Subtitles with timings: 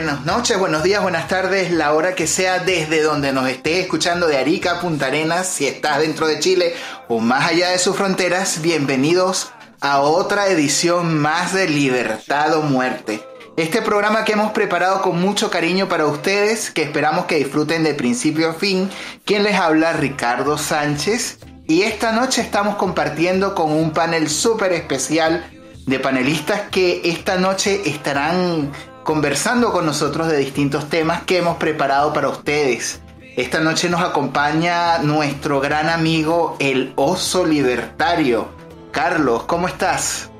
[0.00, 4.28] buenas noches, buenos días, buenas tardes, la hora que sea desde donde nos esté escuchando
[4.28, 6.74] de Arica, Punta Arenas, si estás dentro de Chile
[7.08, 9.52] o más allá de sus fronteras, bienvenidos
[9.82, 13.22] a otra edición más de Libertad o Muerte.
[13.58, 17.92] Este programa que hemos preparado con mucho cariño para ustedes, que esperamos que disfruten de
[17.92, 18.88] principio a fin.
[19.26, 21.40] Quien les habla, Ricardo Sánchez.
[21.66, 25.44] Y esta noche estamos compartiendo con un panel súper especial
[25.86, 28.70] de panelistas que esta noche estarán
[29.04, 33.00] conversando con nosotros de distintos temas que hemos preparado para ustedes.
[33.36, 38.48] Esta noche nos acompaña nuestro gran amigo el oso libertario.
[38.90, 40.30] Carlos, ¿cómo estás?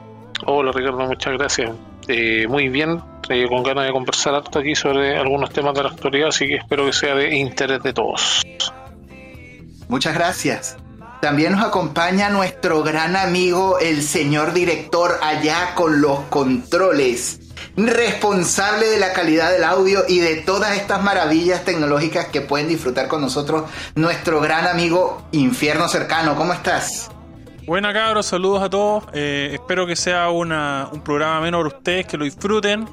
[0.46, 1.70] Hola Ricardo, muchas gracias.
[2.08, 5.90] Eh, muy bien, eh, con ganas de conversar harto aquí sobre algunos temas de la
[5.90, 8.42] actualidad, así que espero que sea de interés de todos.
[9.88, 10.76] Muchas gracias.
[11.20, 18.98] También nos acompaña nuestro gran amigo, el señor director, allá con los controles, responsable de
[18.98, 23.64] la calidad del audio y de todas estas maravillas tecnológicas que pueden disfrutar con nosotros,
[23.94, 26.36] nuestro gran amigo Infierno Cercano.
[26.36, 27.10] ¿Cómo estás?
[27.66, 29.04] Buena cabros, saludos a todos.
[29.12, 32.88] Eh, espero que sea una, un programa menos para ustedes, que lo disfruten.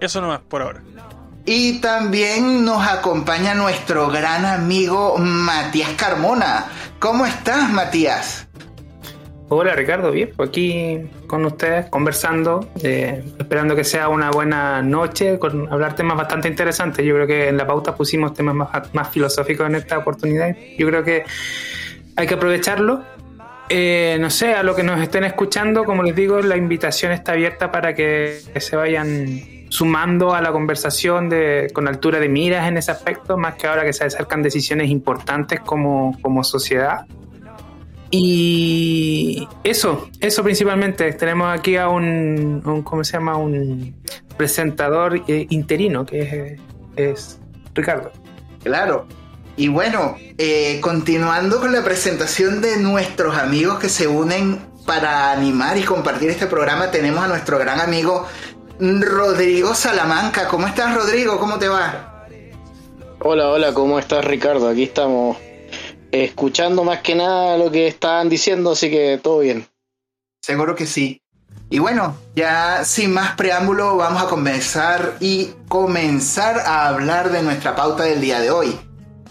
[0.00, 0.82] Eso nomás por ahora.
[1.44, 6.66] Y también nos acompaña nuestro gran amigo Matías Carmona.
[7.00, 8.46] ¿Cómo estás, Matías?
[9.54, 15.38] Hola Ricardo, bien, pues aquí con ustedes conversando, eh, esperando que sea una buena noche,
[15.38, 17.04] con hablar temas bastante interesantes.
[17.04, 18.56] Yo creo que en la pauta pusimos temas
[18.94, 20.56] más, filosóficos en esta oportunidad.
[20.78, 21.24] Yo creo que
[22.16, 23.02] hay que aprovecharlo.
[23.68, 27.32] Eh, no sé, a lo que nos estén escuchando, como les digo, la invitación está
[27.32, 32.78] abierta para que se vayan sumando a la conversación de, con altura de miras en
[32.78, 37.04] ese aspecto, más que ahora que se acercan decisiones importantes como, como sociedad.
[38.14, 41.10] Y eso, eso principalmente.
[41.14, 43.38] Tenemos aquí a un, un ¿cómo se llama?
[43.38, 43.96] Un
[44.36, 46.58] presentador eh, interino, que
[46.94, 47.40] es,
[47.74, 48.12] Ricardo.
[48.62, 49.06] Claro.
[49.56, 55.78] Y bueno, eh, continuando con la presentación de nuestros amigos que se unen para animar
[55.78, 58.26] y compartir este programa, tenemos a nuestro gran amigo
[58.78, 60.48] Rodrigo Salamanca.
[60.48, 61.38] ¿Cómo estás, Rodrigo?
[61.38, 62.26] ¿Cómo te va?
[63.20, 64.68] Hola, hola, ¿cómo estás, Ricardo?
[64.68, 65.38] Aquí estamos
[66.12, 69.66] escuchando más que nada lo que estaban diciendo, así que todo bien.
[70.40, 71.20] Seguro que sí.
[71.70, 77.74] Y bueno, ya sin más preámbulo, vamos a comenzar y comenzar a hablar de nuestra
[77.74, 78.78] pauta del día de hoy.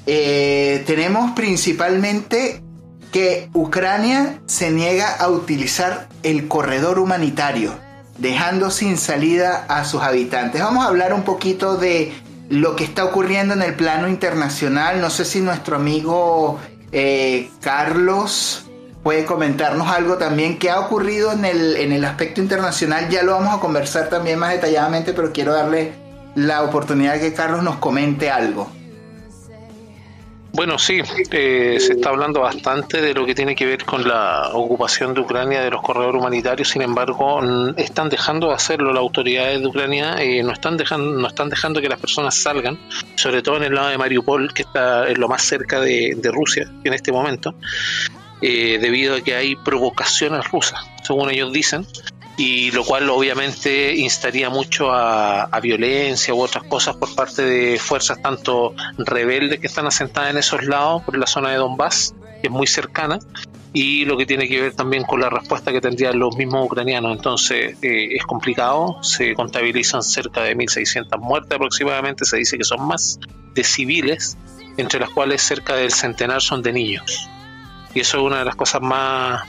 [0.08, 2.64] Eh, tenemos principalmente
[3.12, 7.74] que Ucrania se niega a utilizar el corredor humanitario
[8.18, 10.62] dejando sin salida a sus habitantes.
[10.62, 12.14] Vamos a hablar un poquito de
[12.50, 15.02] lo que está ocurriendo en el plano internacional.
[15.02, 16.60] No sé si nuestro amigo
[16.92, 18.66] eh, Carlos
[19.04, 23.10] puede comentarnos algo también que ha ocurrido en el, en el aspecto internacional.
[23.10, 25.94] Ya lo vamos a conversar también más detalladamente, pero quiero darle
[26.36, 28.70] la oportunidad de que Carlos nos comente algo.
[30.54, 31.02] Bueno, sí,
[31.32, 35.22] eh, se está hablando bastante de lo que tiene que ver con la ocupación de
[35.22, 36.68] Ucrania de los corredores humanitarios.
[36.68, 37.40] Sin embargo,
[37.78, 40.16] están dejando de hacerlo las autoridades de Ucrania.
[40.20, 42.78] Eh, no están dejando, no están dejando que las personas salgan,
[43.16, 46.70] sobre todo en el lado de Mariupol, que está en lo más cerca de, Rusia
[46.84, 47.56] en este momento,
[48.42, 51.86] eh, debido a que hay provocaciones rusas, según ellos dicen
[52.38, 58.20] y lo cual obviamente instaría mucho a, violencia u otras cosas por parte de fuerzas
[58.22, 62.52] tanto rebeldes que están asentadas en esos lados, por la zona de Donbass, que es
[62.52, 63.20] muy cercana,
[63.74, 67.16] y lo que tiene que ver también con la respuesta que tendrían los mismos ucranianos.
[67.16, 72.86] Entonces eh, es complicado, se contabilizan cerca de 1.600 muertes aproximadamente, se dice que son
[72.88, 73.20] más
[73.54, 74.38] de civiles,
[74.78, 77.30] entre las cuales cerca del centenar son de niños.
[77.94, 79.44] Y eso es una de las cosas más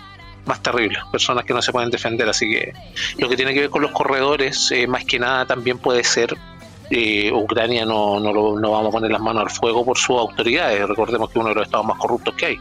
[0.47, 2.28] más terribles, personas que no se pueden defender.
[2.28, 2.72] Así que
[3.19, 6.36] lo que tiene que ver con los corredores, eh, más que nada también puede ser
[6.94, 10.86] eh, Ucrania no, no, no, vamos a poner las manos al fuego por sus autoridades.
[10.86, 12.59] Recordemos que uno de los estados más corruptos que hay.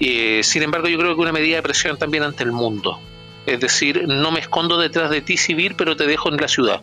[0.00, 2.98] Eh, sin embargo, yo creo que una medida de presión también ante el mundo.
[3.44, 6.80] Es decir, no me escondo detrás de ti civil, pero te dejo en la ciudad.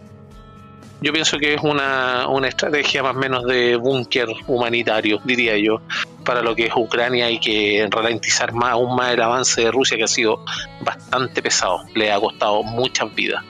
[1.01, 5.81] Yo pienso que es una, una estrategia más o menos de búnker humanitario, diría yo,
[6.27, 9.95] para lo que es Ucrania y que ralentizar más, aún más el avance de Rusia,
[9.95, 10.44] que ha sido
[10.81, 13.44] bastante pesado, le ha costado muchas vidas.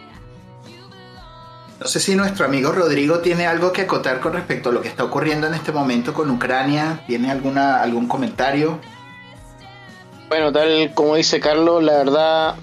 [1.79, 4.87] No sé si nuestro amigo Rodrigo tiene algo que acotar con respecto a lo que
[4.87, 7.03] está ocurriendo en este momento con Ucrania.
[7.07, 8.79] ¿Tiene alguna, algún comentario?
[10.29, 12.55] Bueno, tal como dice Carlos, la verdad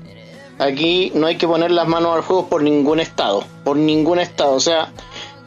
[0.58, 4.52] aquí no hay que poner las manos al fuego por ningún estado, por ningún estado.
[4.52, 4.92] O sea,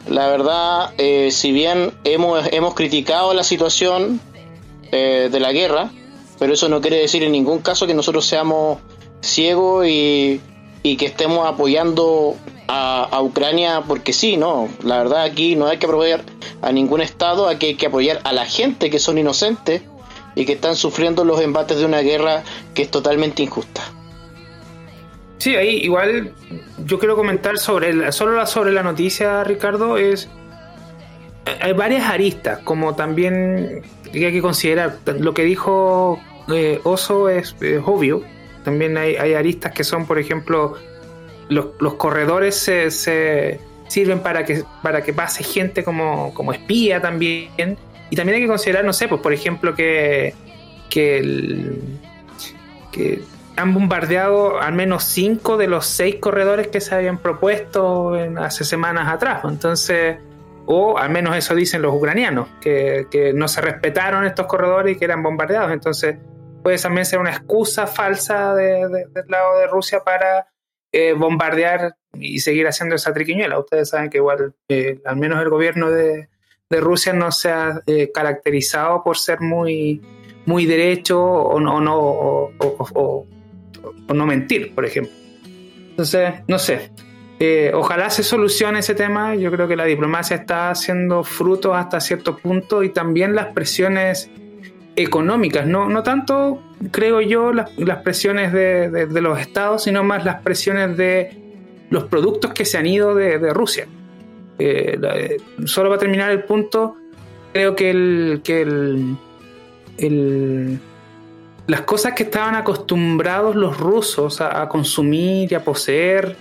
[0.08, 4.20] la verdad, eh, si bien hemos, hemos criticado la situación
[4.92, 5.90] eh, de la guerra,
[6.38, 8.78] pero eso no quiere decir en ningún caso que nosotros seamos
[9.20, 10.40] ciegos y,
[10.82, 12.36] y que estemos apoyando
[12.68, 14.68] a, Ucrania porque sí, no.
[14.82, 16.22] La verdad aquí no hay que apoyar
[16.62, 19.82] a ningún Estado, aquí hay que apoyar a la gente que son inocentes
[20.34, 22.44] y que están sufriendo los embates de una guerra
[22.74, 23.82] que es totalmente injusta.
[25.38, 26.34] Sí, ahí igual
[26.84, 30.28] yo quiero comentar sobre solo sobre la noticia, Ricardo, es
[31.60, 33.82] hay varias aristas, como también
[34.12, 36.20] hay que considerar lo que dijo
[36.52, 38.22] eh, Oso es, obvio.
[38.64, 40.74] También hay, hay, aristas que son, por ejemplo,
[41.48, 47.78] los, corredores se, sirven para que, para que pase gente como, como espía también.
[48.10, 50.34] Y también hay que considerar, no sé, pues por ejemplo que,
[50.90, 51.72] que,
[52.92, 53.22] que
[53.56, 59.08] han bombardeado al menos cinco de los seis corredores que se habían propuesto hace semanas
[59.08, 59.42] atrás.
[59.44, 60.16] Entonces,
[60.70, 64.98] o al menos eso dicen los ucranianos, que, que, no se respetaron estos corredores y
[64.98, 65.72] que eran bombardeados.
[65.72, 66.16] Entonces,
[66.62, 70.46] puede también ser una excusa falsa del lado de Rusia para
[70.92, 73.58] eh, bombardear y seguir haciendo esa triquiñuela.
[73.58, 76.28] Ustedes saben que igual, eh, al menos el gobierno de,
[76.70, 80.02] Rusia no se ha eh, caracterizado por ser muy,
[80.44, 83.26] muy derecho o no, no, o,
[84.14, 85.12] no mentir, por ejemplo.
[85.46, 86.90] Entonces, no sé.
[87.74, 89.34] Ojalá se solucione ese tema.
[89.34, 94.30] Yo creo que la diplomacia está haciendo fruto hasta cierto punto y también las presiones
[94.98, 97.70] económicas, no, no tanto, creo yo, las,
[98.02, 101.40] presiones de, los estados, sino más las presiones de
[101.90, 103.86] los productos que se han ido de, Rusia.
[104.58, 105.36] Eh, eh,
[105.66, 106.96] solo para terminar el punto,
[107.52, 108.62] creo que, el, que
[109.98, 110.80] el,
[111.68, 116.36] las cosas que estaban acostumbrados los rusos a, consumir y a poseer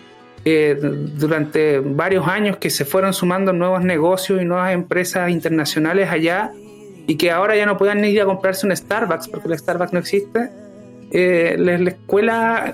[0.50, 6.54] eh, durante varios años que se fueron sumando nuevos negocios y nuevas empresas internacionales allá,
[7.06, 10.00] y que ahora ya no puedan ir a comprarse un Starbucks porque el Starbucks no
[10.00, 10.50] existe,
[11.12, 12.74] eh, les, cuela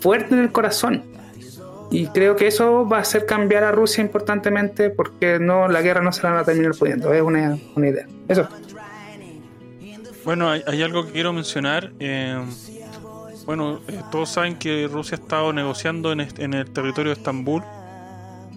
[0.00, 1.04] fuerte en el corazón.
[1.90, 6.00] Y creo que eso va a hacer cambiar a Rusia importantemente porque no la guerra
[6.00, 7.12] no se la van a terminar pudiendo.
[7.12, 8.06] Es una, idea.
[8.26, 8.48] Eso.
[10.24, 11.92] Bueno, hay, algo que quiero mencionar.
[12.00, 12.42] Eh,
[13.46, 17.62] bueno, eh, todos saben que Rusia ha estado negociando en, en el territorio de Estambul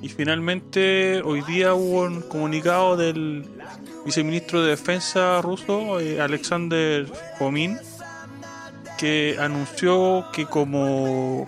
[0.01, 3.43] y finalmente hoy día hubo un comunicado del
[4.05, 7.07] viceministro de Defensa ruso, eh, Alexander
[7.39, 7.79] Fomin,
[8.99, 11.47] que anunció que como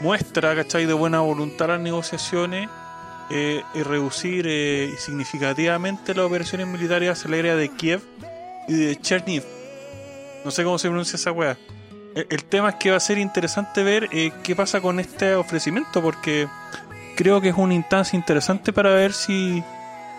[0.00, 0.86] muestra ¿cachai?
[0.86, 2.68] de buena voluntad las negociaciones
[3.30, 8.00] eh, y reducir eh, significativamente las operaciones militares en la área de Kiev
[8.68, 9.42] y de Cherniv.
[10.44, 11.58] No sé cómo se pronuncia esa weá.
[12.16, 14.08] El, el, tema es que va a ser interesante ver
[14.42, 16.48] qué pasa con este ofrecimiento, porque
[17.14, 19.62] creo que es una instancia interesante para ver si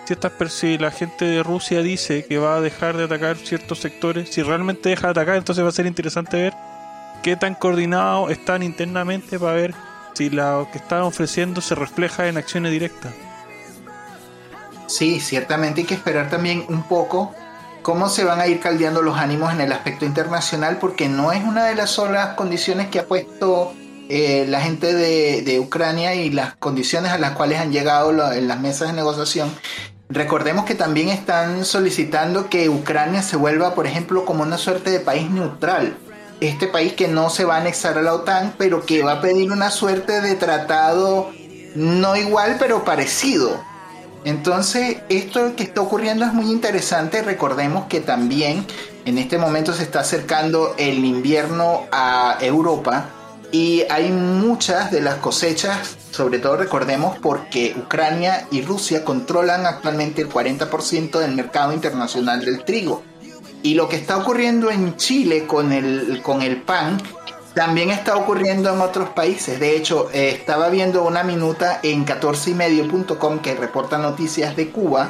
[0.07, 3.79] si, estas, si la gente de Rusia dice que va a dejar de atacar ciertos
[3.79, 6.53] sectores, si realmente deja de atacar, entonces va a ser interesante ver
[7.21, 9.75] qué tan coordinados están internamente para ver
[10.13, 13.13] si lo que están ofreciendo se refleja en acciones directas.
[14.87, 17.35] Sí, ciertamente hay que esperar también un poco
[17.87, 21.41] cómo se van a ir caldeando los ánimos en el aspecto internacional, porque no es
[21.45, 23.71] una de las solas condiciones que ha puesto
[24.09, 28.49] eh, la gente de, de, Ucrania y las condiciones a las cuales han llegado en
[28.49, 29.49] las mesas de negociación
[30.09, 34.99] Recordemos que también están solicitando que Ucrania se vuelva, por ejemplo, como una suerte de
[34.99, 35.95] país neutral.
[36.41, 39.21] Este país que no se va a anexar a la OTAN, pero que va a
[39.21, 41.31] pedir una suerte de tratado
[41.75, 43.63] no igual, pero parecido.
[44.23, 47.21] Entonces, esto que está ocurriendo es muy interesante.
[47.21, 48.65] Recordemos que también
[49.05, 53.09] en este momento se está acercando el invierno a Europa
[53.51, 60.21] y hay muchas de las cosechas, sobre todo recordemos porque Ucrania y Rusia controlan actualmente
[60.21, 63.03] el 40% del mercado internacional del trigo.
[63.63, 67.01] Y lo que está ocurriendo en Chile con el, con el pan
[67.57, 69.59] también está ocurriendo en otros países.
[69.59, 75.09] De hecho, eh, estaba viendo una minuta en 14ymedio.com que reporta noticias de Cuba,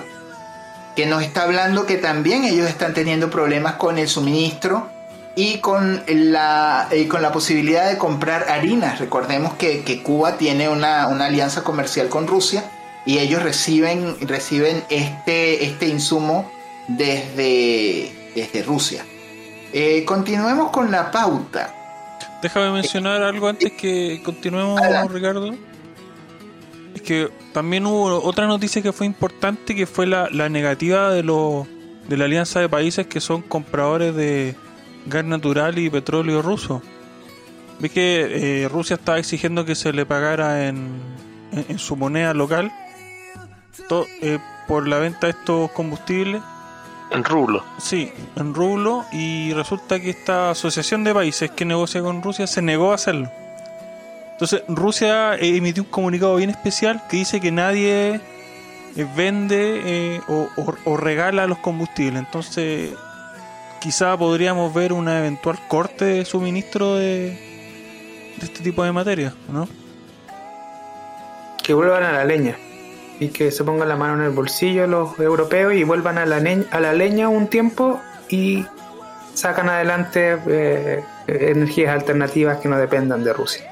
[0.96, 4.88] que nos está hablando que también ellos están teniendo problemas con el suministro
[5.36, 9.00] y con la, con la posibilidad de comprar harinas.
[9.00, 12.64] Recordemos que, Cuba tiene una, alianza comercial con Rusia
[13.06, 16.50] y ellos reciben, reciben este, este insumo
[16.88, 19.06] desde, desde Rusia.
[19.74, 21.74] Eh, continuemos con la pauta.
[22.42, 24.80] Déjame mencionar algo antes que continuemos,
[25.12, 25.56] Ricardo.
[26.96, 31.24] Es que también hubo otra noticia que fue importante, que fue la, la negativa de,
[31.24, 31.68] los,
[32.08, 34.56] de la alianza de países que son compradores de,
[35.08, 36.82] gas natural y petróleo ruso.
[37.80, 40.90] Vi que eh, Rusia estaba exigiendo que se le pagara en,
[41.52, 42.72] en, su moneda local
[44.22, 46.42] eh, por la venta de estos combustibles.
[47.12, 47.64] En rublo.
[47.78, 49.06] Sí, en rublo.
[49.12, 53.32] Y resulta que esta asociación de países que negocia con Rusia se negó a hacerlo.
[54.34, 58.20] Entonces, Rusia emitió un comunicado bien especial que dice que nadie
[58.96, 62.20] eh, vende eh, o, o- o regala los combustibles.
[62.20, 62.92] Entonces,
[63.80, 67.30] quizá podríamos ver una eventual corte de suministro de,
[68.38, 69.68] de este tipo de materia, ¿no?
[71.64, 72.58] Que vuelvan a la leña.
[73.20, 76.40] Y que se pongan la mano en el bolsillo los europeos y vuelvan a la,
[76.40, 78.64] ne- a la leña un tiempo y
[79.34, 83.66] sacan adelante eh, energías alternativas que no dependan de Rusia.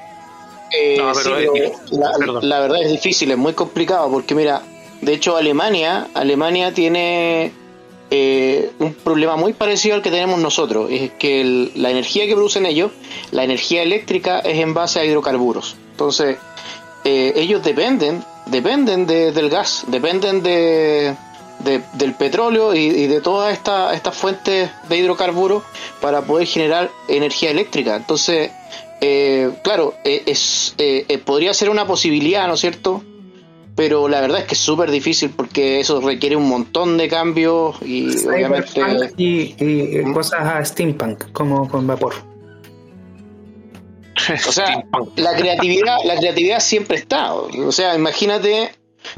[0.72, 1.72] Eh, No, pero, sí, eh,
[2.42, 4.62] la, verdad es difícil, es muy complicado, porque mira,
[5.00, 7.52] de hecho Alemania, Alemania tiene
[8.10, 12.34] eh, un problema muy parecido al que tenemos nosotros, es que el- la energía que
[12.34, 12.90] producen ellos,
[13.30, 15.76] la energía eléctrica es en base a hidrocarburos.
[15.92, 16.36] Entonces,
[17.04, 21.14] eh, ellos dependen, dependen de- del gas, dependen de,
[21.60, 25.62] de- del petróleo y, y de todas esta- estas fuentes de hidrocarburos
[26.00, 27.96] para poder generar energía eléctrica.
[27.96, 28.50] Entonces,
[29.00, 33.02] eh, claro, eh, es, eh, eh, podría ser una posibilidad, ¿no es cierto?
[33.74, 37.76] Pero la verdad es que es súper difícil porque eso requiere un montón de cambios
[37.82, 38.80] y obviamente...
[39.18, 42.14] Y, y cosas a steampunk, como con vapor.
[44.48, 44.84] O sea,
[45.16, 47.34] la creatividad, la creatividad siempre está.
[47.34, 48.72] O sea, imagínate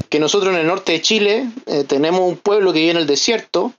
[0.09, 3.07] que nosotros en el norte de Chile eh, tenemos un pueblo que vive en el
[3.07, 3.73] desierto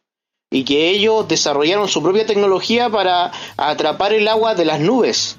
[0.50, 5.36] y que ellos desarrollaron su propia tecnología para atrapar el agua de las nubes.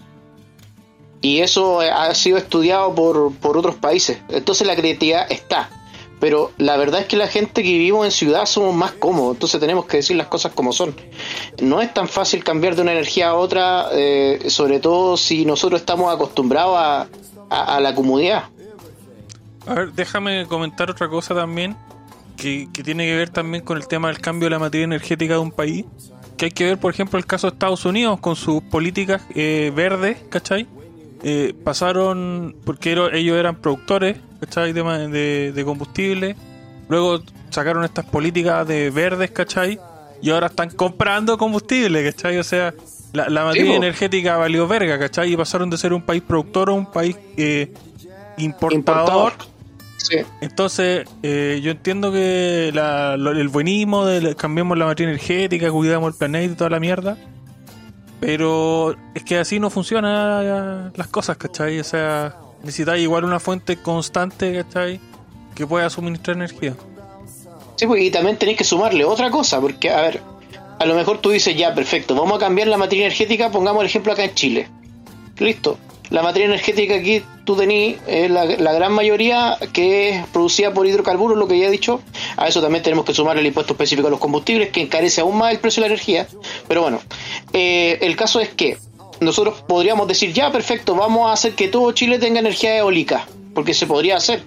[1.21, 4.19] Y eso ha sido estudiado por, por otros países.
[4.29, 5.69] Entonces la creatividad está.
[6.21, 9.59] Pero la verdad es que la gente que vivimos en ciudad somos más cómodos, entonces
[9.59, 10.95] tenemos que decir las cosas como son.
[11.59, 15.81] No es tan fácil cambiar de una energía a otra, eh, sobre todo si nosotros
[15.81, 17.07] estamos acostumbrados a,
[17.81, 18.45] la comodidad.
[19.65, 21.75] A ver, déjame comentar otra cosa también,
[22.37, 25.33] que, que tiene que ver también con el tema del cambio de la materia energética
[25.33, 25.85] de un país.
[26.37, 29.71] Que hay que ver, por ejemplo, el caso de Estados Unidos con sus políticas eh,
[29.75, 30.67] verdes, ¿cachai?
[31.23, 34.73] Eh, pasaron, porque ellos eran productores, ¿cachai?
[34.73, 36.35] De, de, de combustible.
[36.89, 39.79] Luego sacaron estas políticas de verdes, ¿cachai?
[40.21, 42.37] Y ahora están comprando combustible, ¿cachai?
[42.37, 42.73] O sea,
[43.13, 43.77] la, la materia po.
[43.77, 45.31] energética valió verga, ¿cachai?
[45.33, 47.71] Y pasaron de ser un país productor a un país eh,
[48.37, 48.73] importador.
[48.73, 49.33] Importador.
[49.97, 50.17] Sí.
[50.41, 55.69] Entonces, eh, yo entiendo que la- lo- el buenismo de la- cambiemos la materia energética,
[55.71, 57.17] cuidamos el planeta y toda la mierda.
[58.19, 61.79] Pero es que así no funcionan las cosas, ¿cachai?
[61.79, 64.99] O sea, necesitáis igual una fuente constante, ¿cachai?
[65.55, 66.75] Que pueda suministrar energía.
[67.75, 70.21] Sí, pues, y también tenéis que sumarle otra cosa, porque, a ver,
[70.79, 73.87] a lo mejor tú dices, ya, perfecto, vamos a cambiar la materia energética, pongamos el
[73.87, 74.67] ejemplo acá en Chile.
[75.37, 75.77] Listo.
[76.09, 81.37] La materia energética aquí tú tenés eh, la, gran mayoría que es producida por hidrocarburos,
[81.37, 82.01] lo que ya he dicho.
[82.35, 85.37] A eso también tenemos que sumar el impuesto específico a los combustibles, que encarece aún
[85.37, 86.27] más el precio de la energía.
[86.67, 86.99] Pero bueno,
[87.53, 88.77] eh, el caso es que
[89.21, 93.75] nosotros podríamos decir, ya, perfecto, vamos a hacer que todo Chile tenga energía eólica, porque
[93.75, 94.43] se podría hacer.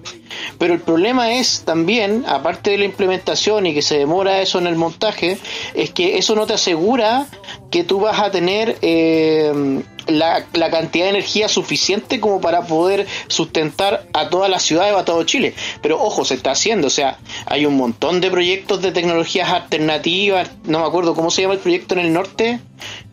[0.59, 4.67] Pero el problema es también, aparte de la implementación y que se demora eso en
[4.67, 5.39] el montaje,
[5.75, 7.27] es que eso no te asegura
[7.71, 13.07] que tú vas a tener eh, la, la cantidad de energía suficiente como para poder
[13.29, 15.55] sustentar a toda la ciudad o a todo Chile.
[15.83, 20.51] Pero ojo, se está haciendo, o sea, hay un montón de proyectos de tecnologías alternativas,
[20.65, 22.61] no me acuerdo cómo se llama el proyecto en el norte,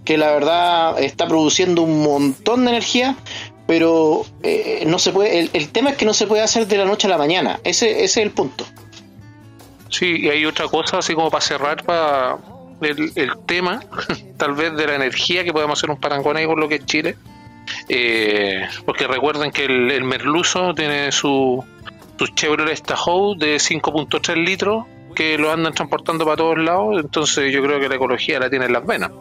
[0.06, 3.16] que la verdad está produciendo un montón de energía,
[3.68, 6.78] pero eh, no se puede, el, el tema es que no se puede hacer de
[6.78, 8.66] la noche a la mañana, ese, ese es el punto.
[9.90, 12.38] Sí, y hay otra cosa, así como para cerrar para
[12.82, 13.82] el, el tema,
[14.38, 16.86] tal vez de la energía, que podemos hacer un parangón ahí con lo que es
[16.86, 17.16] Chile.
[17.88, 21.64] Eh, porque recuerden que el, el merluzo tiene su,
[22.18, 27.62] su Chevrolet Tahoe de 5.3 litros que lo andan transportando para todos lados, entonces yo
[27.62, 29.12] creo que la ecología la tiene en las venas.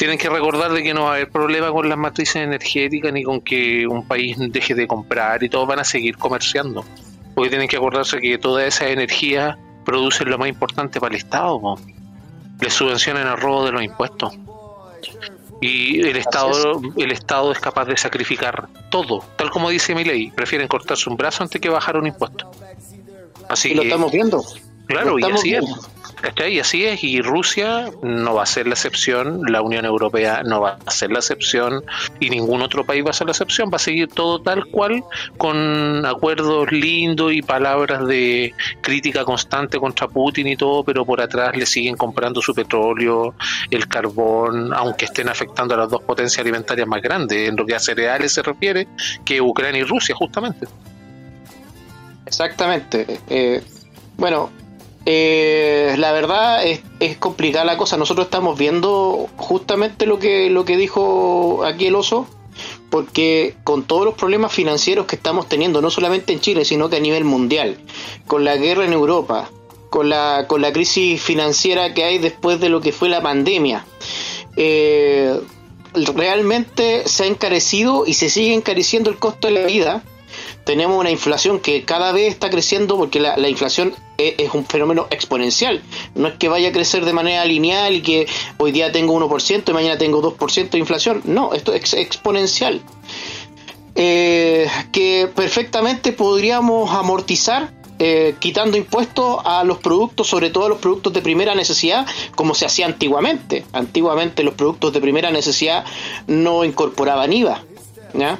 [0.00, 3.22] Tienen que recordar de que no va a haber problema con las matrices energéticas ni
[3.22, 6.86] con que un país deje de comprar y todos van a seguir comerciando.
[7.34, 11.60] Porque tienen que acordarse que toda esa energía produce lo más importante para el Estado.
[11.60, 11.78] po.
[12.62, 14.32] Le subvencionan el robo de los impuestos.
[15.60, 20.30] Y el Estado, el Estado es capaz de sacrificar todo, tal como dice mi ley.
[20.30, 22.50] Prefieren cortarse un brazo antes que bajar un impuesto.
[23.50, 24.42] Así Y lo que, estamos viendo.
[24.86, 25.64] claro, lo y así es.
[26.48, 30.60] Y así es, y Rusia no va a ser la excepción, la Unión Europea no
[30.60, 31.84] va a ser la excepción,
[32.18, 35.04] y ningún otro país va a ser la excepción, va a seguir todo tal cual,
[35.36, 41.56] con acuerdos lindos y palabras de crítica constante contra Putin y todo, pero por atrás
[41.56, 43.34] le siguen comprando su petróleo,
[43.70, 47.74] el carbón, aunque estén afectando a las dos potencias alimentarias más grandes, en lo que
[47.74, 48.88] a cereales se refiere,
[49.24, 50.66] que Ucrania y Rusia, justamente.
[52.26, 53.20] Exactamente.
[53.28, 53.62] Eh,
[54.16, 54.50] bueno,
[55.12, 56.82] eh, la verdad es,
[57.18, 57.96] complicada la cosa.
[57.96, 62.28] Nosotros estamos viendo justamente lo que, lo que dijo aquí el oso,
[62.90, 66.96] porque con todos los problemas financieros que estamos teniendo, no solamente en Chile, sino que
[66.96, 67.78] a nivel mundial,
[68.28, 69.50] con la guerra en Europa,
[69.90, 73.84] con la, con la crisis financiera que hay después de lo que fue la pandemia,
[74.54, 75.40] eh,
[76.14, 80.04] realmente se ha encarecido y se sigue encareciendo el costo de la vida.
[80.70, 85.08] Tenemos una inflación que cada vez está creciendo porque la, la inflación es, un fenómeno
[85.10, 85.82] exponencial.
[86.14, 89.68] No es que vaya a crecer de manera lineal y que hoy día tengo 1%
[89.68, 91.22] y mañana tengo 2% de inflación.
[91.24, 92.82] No, esto es exponencial.
[93.96, 100.78] Eh, que perfectamente podríamos amortizar eh, quitando impuestos a los productos, sobre todo a los
[100.78, 103.64] productos de primera necesidad, como se hacía antiguamente.
[103.72, 105.84] Antiguamente los productos de primera necesidad
[106.28, 107.64] no incorporaban IVA.
[108.14, 108.38] ¿ya?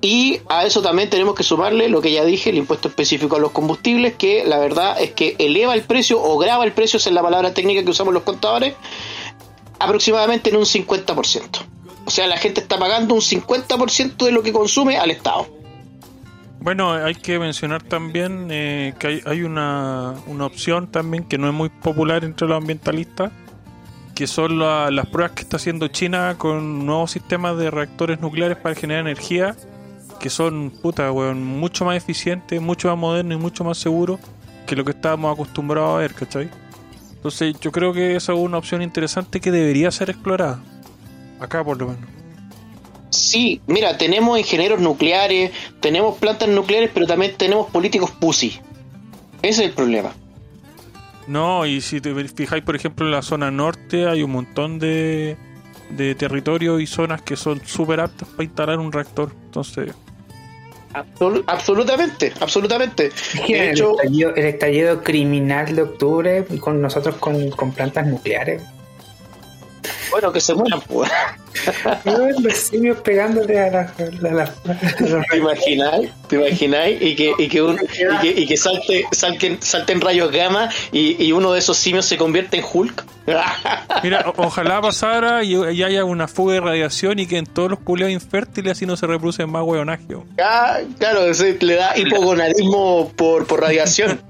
[0.00, 3.40] Y a eso también tenemos que sumarle lo que ya dije, el impuesto específico a
[3.40, 7.10] los combustibles, que la verdad es que eleva el precio o grava el precio, esa
[7.10, 8.74] es la palabra técnica que usamos los contadores,
[9.80, 11.42] aproximadamente en un 50%.
[12.04, 15.46] O sea, la gente está pagando un 50% de lo que consume al Estado.
[16.60, 21.54] Bueno, hay que mencionar también eh, que hay, una, una, opción también que no es
[21.54, 23.30] muy popular entre los ambientalistas,
[24.14, 28.74] que son las pruebas que está haciendo China con nuevos sistemas de reactores nucleares para
[28.74, 29.54] generar energía
[30.18, 34.20] que son, puta, weón, mucho más eficientes, mucho más modernos y mucho más seguros
[34.66, 36.50] que lo que estábamos acostumbrados a ver, ¿cachai?
[37.14, 40.60] Entonces yo creo que esa es una opción interesante que debería ser explorada.
[41.40, 42.08] Acá por lo menos.
[43.10, 48.60] Sí, mira, tenemos ingenieros nucleares, tenemos plantas nucleares, pero también tenemos políticos pussy.
[49.42, 50.12] Ese es el problema.
[51.26, 55.36] No, y si te fijáis, por ejemplo, en la zona norte hay un montón de,
[55.90, 59.32] de territorios y zonas que son súper aptas para instalar un reactor.
[59.44, 59.92] Entonces,
[61.46, 63.10] absolutamente, absolutamente.
[63.48, 63.78] el,
[64.36, 68.62] estallido, criminal de octubre con nosotros con, con plantas nucleares.
[70.10, 71.10] Bueno, que se mueran, pues.
[72.40, 73.94] los simios pegándole a las.
[75.30, 76.10] ¿Te imagináis?
[76.28, 77.02] ¿Te imagináis?
[77.02, 81.22] Y que, y que, un, y que, y que salte, salten, salten rayos gamma y,
[81.22, 83.04] y, uno de esos simios se convierte en Hulk.
[84.02, 88.10] Mira, ojalá pasara y, haya una fuga de radiación y que en todos los culeos
[88.10, 90.24] infértiles así no se reproducen más hueonagio.
[90.42, 91.20] Ah, claro,
[91.60, 94.20] le da hipogonadismo por, por radiación.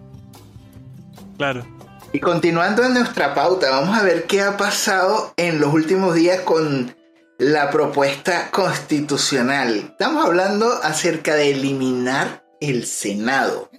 [1.37, 1.78] Claro.
[2.13, 6.41] Y continuando en nuestra pauta, vamos a ver qué ha pasado en los últimos días
[6.41, 6.97] con
[7.37, 9.77] la propuesta constitucional.
[9.77, 13.71] Estamos hablando acerca de eliminar el Senado.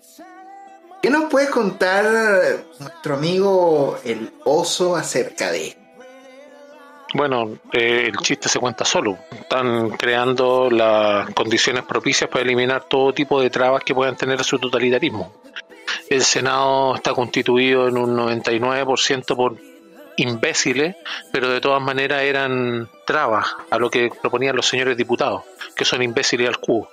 [1.01, 2.05] ¿Qué nos puede contar
[2.79, 5.79] nuestro amigo el oso acerca de esto?
[7.13, 9.17] Bueno, eh, el chiste se cuenta solo.
[9.31, 14.59] Están creando las condiciones propicias para eliminar todo tipo de trabas que puedan tener su
[14.59, 15.33] totalitarismo.
[16.09, 19.57] El Senado está constituido en un 99% por
[20.17, 20.95] imbéciles,
[21.31, 25.43] pero de todas maneras eran trabas a lo que proponían los señores diputados,
[25.75, 26.89] que son imbéciles al cubo.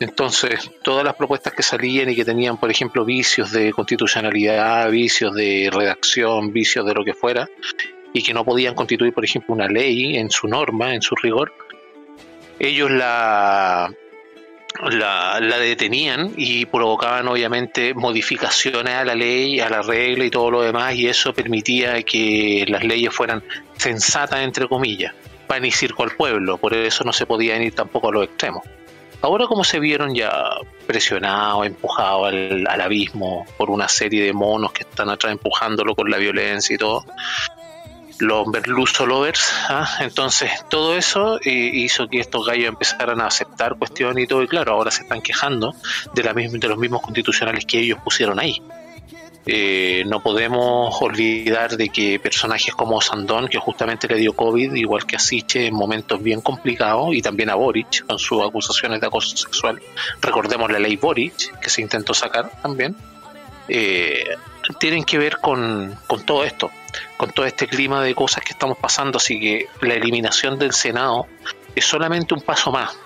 [0.00, 5.34] Entonces, todas las propuestas que salían y que tenían, por ejemplo, vicios de constitucionalidad, vicios
[5.34, 7.46] de redacción, vicios de lo que fuera,
[8.14, 11.52] y que no podían constituir, por ejemplo, una ley en su norma, en su rigor,
[12.58, 13.92] ellos la
[14.90, 20.62] la, detenían y provocaban obviamente modificaciones a la ley, a la regla y todo lo
[20.62, 23.42] demás y eso permitía que las leyes fueran
[23.76, 25.14] sensatas entre comillas,
[25.46, 28.62] pan y circo al pueblo, por eso no se podían ir tampoco a los extremos.
[29.22, 30.32] Ahora como se vieron ya
[30.86, 36.10] presionados, empujados al, al abismo por una serie de monos que están atrás empujándolo con
[36.10, 37.04] la violencia y todo,
[38.20, 39.52] los merluzo lovers.
[39.68, 39.98] ¿ah?
[40.00, 44.42] Entonces, todo eso eh, hizo que estos gallos empezaran a aceptar cuestiones y todo.
[44.42, 45.74] Y claro, ahora se están quejando
[46.14, 48.62] de, la de los mismos constitucionales que ellos pusieron ahí.
[49.46, 55.06] Eh, no podemos olvidar de que personajes como Sandón, que justamente le dio COVID, igual
[55.06, 59.06] que a Siche, en momentos bien complicados, y también a Boric, con sus acusaciones de
[59.06, 59.80] acoso sexual.
[60.20, 62.94] Recordemos la ley Boric, que se intentó sacar también.
[63.66, 64.24] Eh,
[64.78, 66.70] tienen que ver con, con todo esto
[67.16, 71.26] con todo este clima de cosas que estamos pasando, así que la eliminación del Senado
[71.74, 72.96] es solamente un paso más.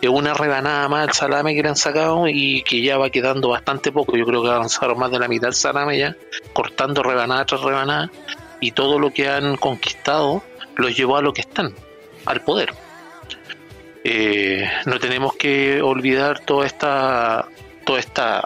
[0.00, 3.50] Es una rebanada más del salame que le han sacado y que ya va quedando
[3.50, 4.16] bastante poco.
[4.16, 6.16] Yo creo que avanzaron más de la mitad del salame ya,
[6.52, 8.10] cortando rebanada tras rebanada,
[8.60, 10.42] y todo lo que han conquistado
[10.76, 11.74] los llevó a lo que están,
[12.26, 12.72] al poder.
[14.04, 17.48] Eh, no tenemos que olvidar toda esta,
[17.84, 18.40] toda esta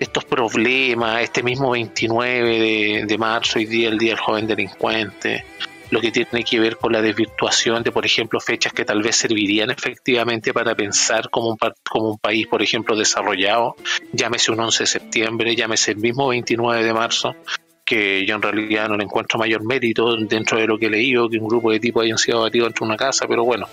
[0.00, 5.44] estos problemas, este mismo 29 de, marzo, hoy día el Día del Joven Delincuente,
[5.90, 9.16] lo que tiene que ver con la desvirtuación de, por ejemplo, fechas que tal vez
[9.16, 13.76] servirían efectivamente para pensar como un, como un país, por ejemplo, desarrollado,
[14.12, 17.36] llámese un 11 de septiembre, llámese el mismo 29 de marzo,
[17.84, 21.28] que yo en realidad no le encuentro mayor mérito dentro de lo que he leído,
[21.28, 23.68] que un grupo de tipos hayan sido abatidos dentro de una casa, pero bueno,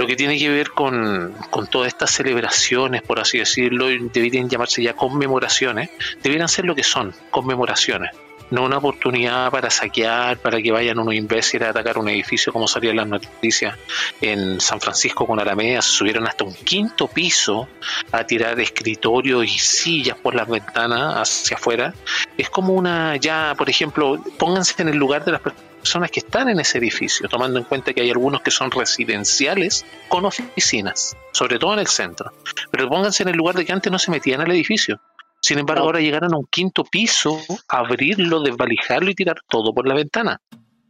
[0.00, 4.82] Lo que tiene que ver con, con todas estas celebraciones, por así decirlo, deberían llamarse
[4.82, 5.90] ya conmemoraciones,
[6.22, 8.10] deberían ser lo que son, conmemoraciones
[8.50, 12.66] no una oportunidad para saquear, para que vayan unos imbéciles a atacar un edificio como
[12.66, 13.76] salían las noticias
[14.20, 17.68] en San Francisco con Alameda, se subieron hasta un quinto piso
[18.10, 21.94] a tirar escritorios y sillas por las ventanas hacia afuera.
[22.36, 25.69] Es como una, ya, por ejemplo, pónganse en el lugar de las personas
[26.12, 30.24] que están en ese edificio, tomando en cuenta que hay algunos que son residenciales con
[30.24, 32.32] oficinas, sobre todo en el centro.
[32.70, 35.00] Pero pónganse en el lugar de que antes no se metían al edificio.
[35.40, 39.94] Sin embargo, ahora llegaron a un quinto piso, abrirlo, desvalijarlo y tirar todo por la
[39.94, 40.40] ventana.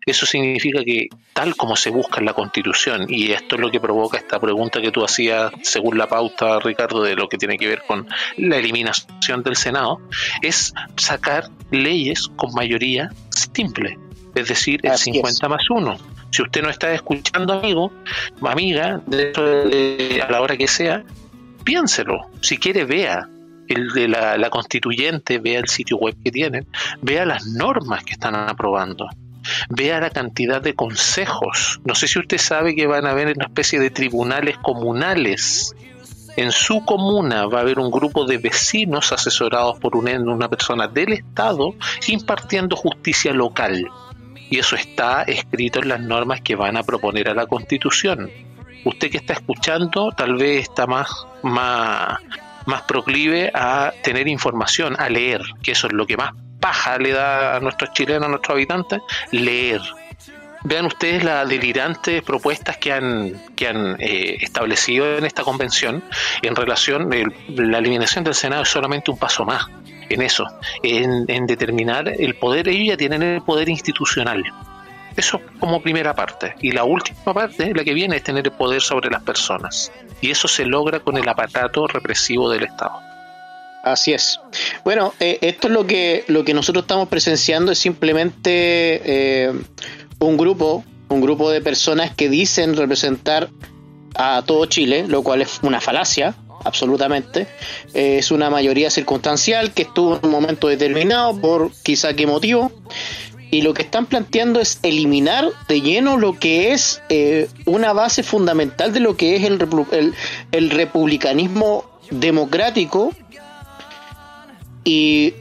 [0.04, 3.80] Eso significa que, tal como se busca en la Constitución, y esto es lo que
[3.80, 7.68] provoca esta pregunta que tú hacías según la pauta, Ricardo, de lo que tiene que
[7.68, 10.00] ver con la eliminación del Senado,
[10.42, 13.98] es sacar leyes con mayoría simple,
[14.34, 15.96] es decir, el 50 más 1.
[16.30, 17.92] Si usted no está escuchando, amigo,
[18.42, 21.04] amiga, de, a la hora que sea,
[21.64, 22.30] piénselo.
[22.40, 23.28] Si quiere, vea
[23.68, 26.66] el de la, constituyente vea el sitio web que tienen,
[27.00, 29.08] vea las normas que están aprobando,
[29.68, 31.80] vea la cantidad de consejos.
[31.84, 35.74] No sé si usted sabe que van a haber una especie de tribunales comunales.
[36.36, 41.12] En su comuna va a haber un grupo de vecinos asesorados por una persona del
[41.12, 41.74] Estado
[42.08, 43.88] impartiendo justicia local.
[44.50, 48.30] Y eso está escrito en las normas que van a proponer a la Constitución.
[48.84, 51.08] Usted que está escuchando tal vez está más,
[51.42, 52.18] más,
[52.66, 57.12] más proclive a tener información, a leer, que eso es lo que más paja le
[57.12, 59.80] da a nuestros chilenos, a nuestros habitantes, leer.
[60.64, 66.02] Vean ustedes las delirantes propuestas que han, que han eh, establecido en esta convención
[66.42, 67.08] en relación,
[67.48, 69.68] la eliminación del Senado es solamente un paso más
[70.10, 70.44] en eso,
[70.82, 74.44] en, determinar el poder, ellos ya tienen el poder institucional
[75.16, 76.54] eso como primera parte.
[76.60, 79.92] Y la última parte, la que viene, es tener el poder sobre las personas.
[80.20, 83.00] Y eso se logra con el aparato represivo del Estado.
[83.82, 84.40] Así es.
[84.84, 89.52] Bueno, eh, esto es lo que, lo que nosotros estamos presenciando, es simplemente eh,
[90.18, 93.48] un grupo, un grupo de personas que dicen representar
[94.14, 97.46] a todo Chile, lo cual es una falacia, absolutamente.
[97.94, 102.70] Eh, es una mayoría circunstancial que estuvo en un momento determinado por quizá qué motivo
[103.50, 108.22] y lo que están planteando es eliminar de lleno lo que es eh, una base
[108.22, 110.14] fundamental de lo que es el,
[110.52, 113.12] el, republicanismo democrático
[114.84, 115.32] y,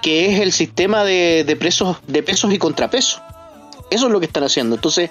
[0.00, 3.20] que es el sistema de, de, presos, de pesos y contrapesos.
[3.90, 4.76] Eso es lo que están haciendo.
[4.76, 5.10] Entonces,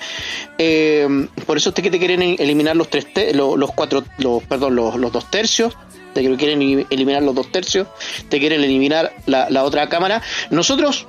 [0.58, 1.08] eh,
[1.46, 5.12] por eso es que te quieren eliminar los tres, los, cuatro, los, perdón, los, los
[5.12, 5.76] dos tercios
[6.14, 7.88] te quieren eliminar los dos tercios,
[8.30, 10.24] te quieren eliminar la, la otra cámara.
[10.50, 11.06] Nosotros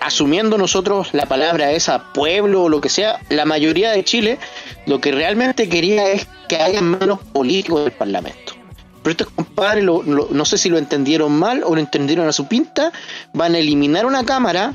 [0.00, 4.38] asumiendo nosotros la palabra esa pueblo o lo que sea, la mayoría de Chile
[4.86, 8.54] lo que realmente quería es que haya menos políticos del Parlamento.
[9.02, 12.92] Pero estos compadres, no sé si lo entendieron mal o lo entendieron a su pinta,
[13.32, 14.74] van a eliminar una cámara,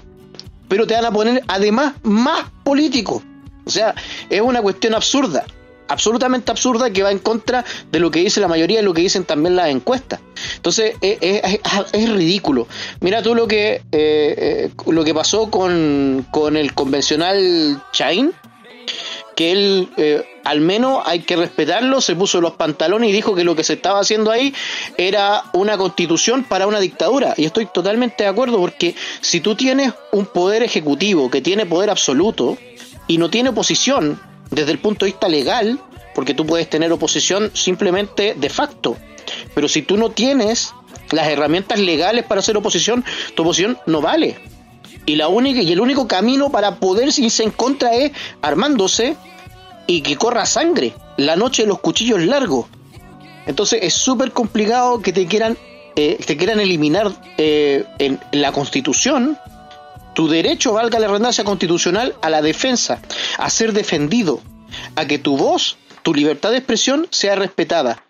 [0.67, 3.23] pero te van a poner además más políticos.
[3.65, 3.95] O sea,
[4.29, 5.45] es una cuestión absurda
[5.87, 9.01] absolutamente absurda que va en contra de lo que dice la mayoría y lo que
[9.01, 10.19] dicen también las encuestas.
[10.55, 12.67] Entonces es, ridículo.
[13.01, 18.33] Mira tú lo que eh, eh, lo que pasó con, con el convencional Chain,
[19.35, 23.43] que él eh, al menos hay que respetarlo, se puso los pantalones y dijo que
[23.43, 24.53] lo que se estaba haciendo ahí
[24.97, 27.33] era una constitución para una dictadura.
[27.35, 31.89] Y estoy totalmente de acuerdo porque si tú tienes un poder ejecutivo que tiene poder
[31.89, 32.57] absoluto
[33.07, 34.19] y no tiene oposición,
[34.51, 35.79] desde el punto de vista legal,
[36.13, 38.95] porque tú puedes tener oposición simplemente de facto,
[39.53, 40.73] pero si tú no tienes
[41.11, 43.03] las herramientas legales para hacer oposición,
[43.35, 44.37] tu oposición no vale.
[45.05, 49.15] Y la única y el único camino para poder irse en contra es armándose
[49.87, 50.93] y que corra sangre.
[51.17, 52.65] La noche de los cuchillos largos.
[53.45, 55.57] Entonces es súper complicado que te quieran
[55.97, 59.37] eh, te quieran eliminar eh, en la Constitución
[60.15, 62.99] tu derecho, valga la redundancia constitucional, a la defensa,
[63.37, 64.41] a ser defendido,
[64.95, 68.03] a que tu voz, tu libertad de expresión sea respetada.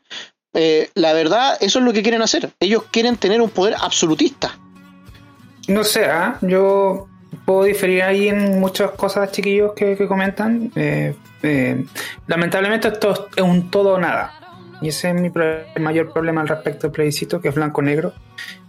[0.53, 2.51] Eh, la verdad, eso es lo que quieren hacer.
[2.60, 4.58] Ellos quieren tener un poder absolutista.
[5.67, 6.38] No sé, ¿ah?
[6.41, 7.08] yo
[7.45, 10.71] puedo diferir ahí en muchas cosas, chiquillos, que, comentan.
[10.75, 11.86] Eh, eh,
[12.28, 14.34] lamentablemente esto es un todo o nada.
[14.82, 15.32] Y ese es mi
[15.80, 18.13] mayor problema al respecto del plebiscito, que es blanco-negro.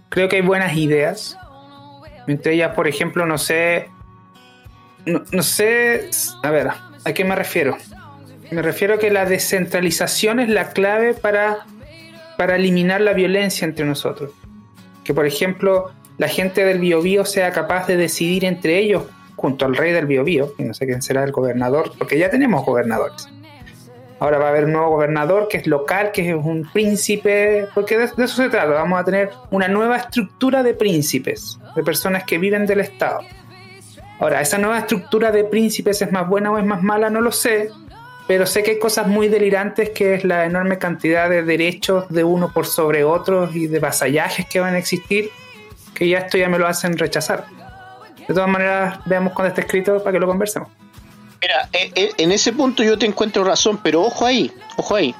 [0.09, 1.37] Creo que hay buenas ideas,
[2.27, 3.89] entre ellas, por ejemplo, no sé.
[5.05, 6.09] No, sé.
[6.43, 6.67] A ver,
[7.05, 7.77] ¿a qué me refiero?
[8.51, 11.65] Me refiero a que la descentralización es la clave para,
[12.37, 14.31] para eliminar la violencia entre nosotros.
[15.03, 19.03] Que, por ejemplo, la gente del Biobío sea capaz de decidir entre ellos,
[19.35, 22.65] junto al rey del Biobío, y no sé quién será el gobernador, porque ya tenemos
[22.65, 23.29] gobernadores.
[24.19, 27.97] Ahora va a haber un nuevo gobernador que es local, que es un príncipe, porque
[27.97, 28.65] de, eso se trata.
[28.65, 33.19] Vamos a tener una nueva estructura de príncipes, de personas que viven del Estado.
[34.19, 37.31] Ahora, esa nueva estructura de príncipes es más buena o es más mala, no lo
[37.31, 37.69] sé,
[38.27, 42.23] pero sé que hay cosas muy delirantes que es la enorme cantidad de derechos de
[42.23, 45.29] uno por sobre otros y de vasallajes que van a existir,
[45.97, 47.45] que ya esto ya me lo hacen rechazar.
[48.27, 50.69] De todas maneras, veamos cuando esté escrito para que lo conversemos.
[51.41, 55.15] Mira, eh, eh, en ese punto yo te encuentro razón, pero ojo ahí, ojo ahí.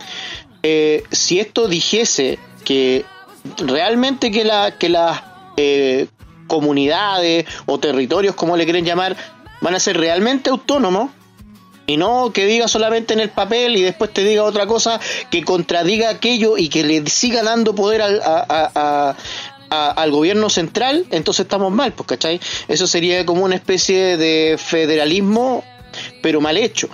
[0.62, 3.06] Eh, si esto dijese que
[3.58, 5.24] realmente que, la, que las
[6.46, 9.18] comunidades o territorios, como le quieren llamar,
[9.62, 11.10] van a ser realmente autónomos,
[11.88, 15.00] y no que diga solamente en el papel y después te diga otra cosa
[15.32, 19.16] que contradiga aquello y que le siga dando poder al,
[19.70, 22.40] al gobierno central, entonces estamos mal, pues, ¿cachai?
[22.68, 25.64] Eso sería como una especie de federalismo
[26.22, 26.90] pero mal hecho,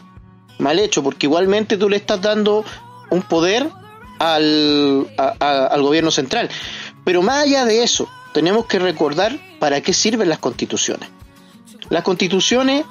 [0.60, 2.64] mal hecho, porque igualmente tú le estás dando
[3.10, 3.70] un poder
[4.20, 6.50] al, al gobierno central.
[7.04, 11.10] Pero más allá de eso, tenemos que recordar para qué sirven las constituciones.
[11.90, 12.86] Las constituciones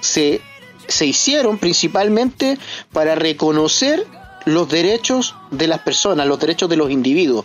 [0.00, 0.40] se,
[0.88, 2.58] se hicieron principalmente
[2.92, 4.06] para reconocer
[4.44, 7.44] los derechos de las personas, los derechos de los individuos.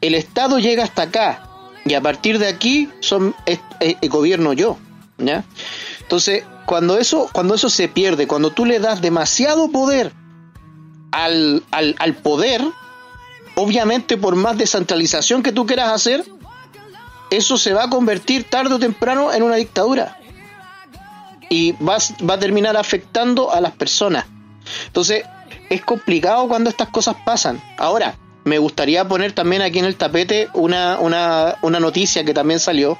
[0.00, 1.48] El Estado llega hasta acá
[1.84, 4.78] y a partir de aquí son el gobierno yo.
[5.18, 5.44] ¿ya?
[6.00, 10.12] Entonces, cuando eso, cuando eso se pierde, cuando tú le das demasiado poder
[11.12, 12.62] al, al, poder,
[13.54, 16.24] obviamente por más descentralización que tú quieras hacer,
[17.30, 20.16] eso se va a convertir tarde o temprano en una dictadura.
[21.48, 21.98] Y va,
[22.28, 24.26] va a terminar afectando a las personas.
[24.86, 25.24] Entonces,
[25.70, 27.62] es complicado cuando estas cosas pasan.
[27.78, 32.58] Ahora, me gustaría poner también aquí en el tapete una, una, una noticia que también
[32.58, 32.98] salió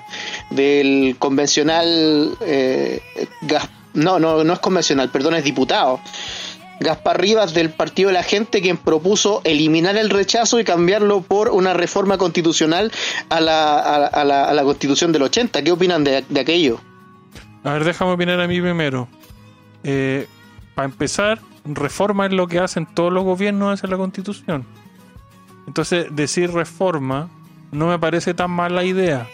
[0.50, 3.02] del convencional, eh,
[3.94, 6.00] no, no, no es convencional, perdón, es diputado.
[6.78, 11.50] Gaspar Rivas del Partido de la Gente, quien propuso eliminar el rechazo y cambiarlo por
[11.50, 12.90] una reforma constitucional
[13.28, 15.62] a la, a, la, a la constitución del 80.
[15.62, 16.80] ¿Qué opinan de, aquello?
[17.64, 19.08] A ver, déjame opinar a mí primero.
[19.84, 20.26] Eh,
[20.74, 24.66] para empezar, reforma es lo que hacen todos los gobiernos hacia la constitución
[25.70, 27.28] entonces, decir reforma
[27.70, 29.28] no me parece tan mala idea.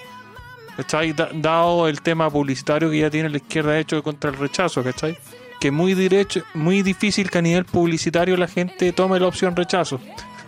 [0.77, 1.15] ¿Cachai?
[1.15, 5.17] dado el tema publicitario que ya tiene la izquierda hecho contra el rechazo, ¿cachai?
[5.59, 9.57] Que es muy, derecho, muy difícil que a nivel publicitario la gente tome la opción
[9.57, 9.99] rechazo.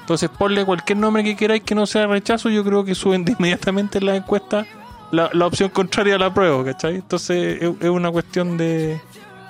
[0.00, 3.96] Entonces, ponle cualquier nombre que queráis que no sea rechazo, yo creo que suben inmediatamente
[3.96, 4.66] en la encuesta
[5.10, 6.96] la, opción contraria a la prueba, ¿cachai?
[6.96, 9.00] Entonces, es, una cuestión de,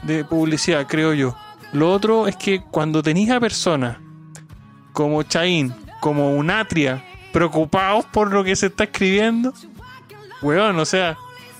[0.04, 1.34] de publicidad, creo yo.
[1.72, 3.98] Lo otro es que cuando tenéis a personas
[4.92, 9.52] como Chaín, como un atria preocupados por lo que se está escribiendo.
[10.42, 11.16] Weón, o sea,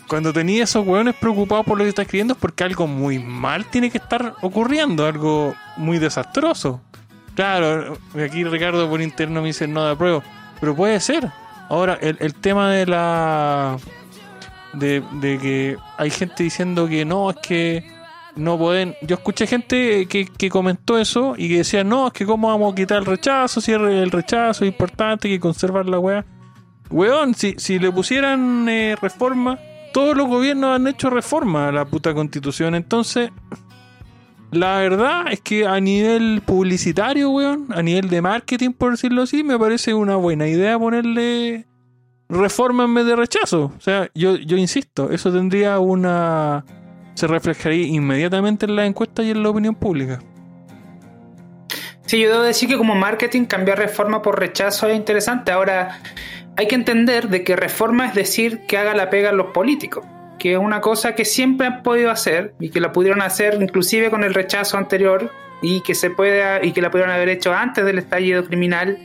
[0.09, 3.67] cuando tenía esos weones preocupados por lo que está escribiendo es porque algo muy mal
[3.67, 6.81] tiene que estar ocurriendo, algo muy desastroso.
[7.35, 10.23] Claro, aquí Ricardo por interno me dice no de apruebo,
[10.61, 11.31] pero puede ser.
[11.69, 13.77] Ahora, el, el tema de la.
[14.73, 17.98] De, de que hay gente diciendo que no, es que
[18.39, 18.95] no pueden.
[19.03, 22.75] Yo escuché gente que, comentó eso y que decía, no, es que cómo vamos a
[22.75, 26.25] quitar el rechazo, si el rechazo es importante, que conservar la weá.
[26.91, 29.59] Weón, si, si le pusieran eh, reforma,
[29.93, 32.75] todos los gobiernos han hecho reforma a la puta constitución.
[32.75, 33.31] Entonces,
[34.51, 39.43] la verdad es que a nivel publicitario, weón, a nivel de marketing, por decirlo así,
[39.43, 41.67] me parece una buena idea ponerle
[42.29, 43.73] reforma en vez de rechazo.
[43.77, 46.65] O sea, yo, yo insisto, eso tendría una
[47.19, 50.21] se reflejaría inmediatamente en la encuesta y en la opinión pública.
[52.07, 55.51] Sí, yo debo decir que como marketing cambiar reforma por rechazo es interesante.
[55.51, 56.01] Ahora,
[56.57, 60.07] hay que entender de que reforma es decir que haga la pega a los políticos,
[60.39, 64.11] que es una cosa que siempre han podido hacer y que la pudieron hacer inclusive
[64.11, 67.85] con el rechazo anterior y que se puede y que la pudieron haber hecho antes
[67.85, 68.97] del estallido criminal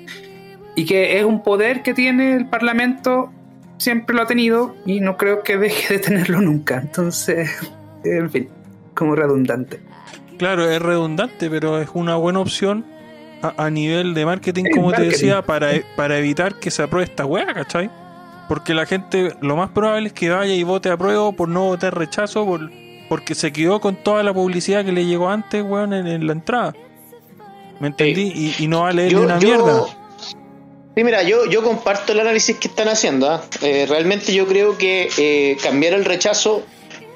[0.76, 3.34] y que es un poder que tiene el Parlamento
[3.80, 6.78] siempre lo ha tenido y no creo que deje de tenerlo nunca.
[6.78, 7.50] Entonces,
[8.04, 8.50] en fin,
[8.94, 9.80] como redundante.
[10.38, 12.86] Claro, es redundante, pero es una buena opción
[13.42, 17.54] a, nivel de marketing, como te decía, para, para evitar que se apruebe esta weá,
[17.54, 17.90] ¿cachai?
[18.48, 21.66] Porque la gente, lo más probable es que vaya y vote a prueba por no
[21.66, 22.72] votar rechazo, por,
[23.10, 26.74] porque se quedó con toda la publicidad que le llegó antes, weón, en, la entrada.
[27.80, 28.54] ¿Me entendí?
[28.58, 29.88] y, no va a leer una mierda.
[30.96, 33.30] Sí, mira, yo, yo comparto el análisis que están haciendo.
[33.30, 33.42] ¿ah?
[33.62, 36.64] Eh, realmente yo creo que eh, cambiar el rechazo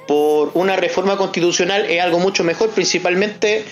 [0.07, 3.65] por una reforma constitucional es algo mucho mejor, principalmente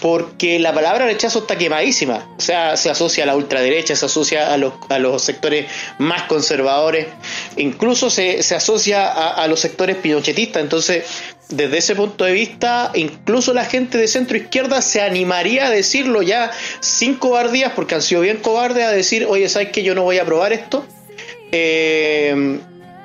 [0.00, 2.34] porque la palabra rechazo está quemadísima.
[2.36, 5.66] O sea, se asocia a la ultraderecha, se asocia a los, a los sectores
[5.98, 7.06] más conservadores,
[7.56, 10.62] incluso se, se asocia a, a, los sectores pinochetistas.
[10.62, 11.04] Entonces,
[11.48, 16.22] desde ese punto de vista, incluso la gente de centro izquierda se animaría a decirlo
[16.22, 20.02] ya sin cobardías, porque han sido bien cobardes, a decir, oye, ¿sabes que yo no
[20.02, 20.84] voy a aprobar esto?
[21.52, 22.58] Eh,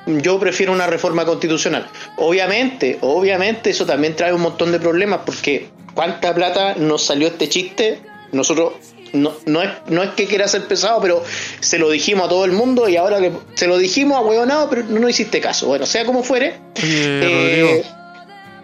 [0.06, 1.88] yo prefiero una reforma constitucional.
[2.18, 7.50] Obviamente, obviamente eso también trae un montón de problemas porque cuánta plata nos salió este
[7.50, 8.74] chiste, nosotros
[9.14, 11.24] no, no, es, no es que quiera ser pesado, pero
[11.60, 14.70] se lo dijimos a todo el mundo y ahora que se lo dijimos a huevonado,
[14.70, 15.68] pero no, no hiciste caso.
[15.68, 16.60] Bueno, sea como fuere.
[16.78, 18.02] Oye, eh, Rodrigo,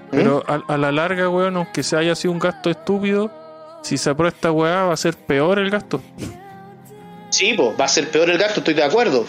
[0.09, 3.31] pero a, a la larga, weón, aunque se haya sido un gasto estúpido,
[3.81, 6.01] si se aprueba esta weá va a ser peor el gasto.
[7.29, 9.25] Sí, pues va a ser peor el gasto, estoy de acuerdo.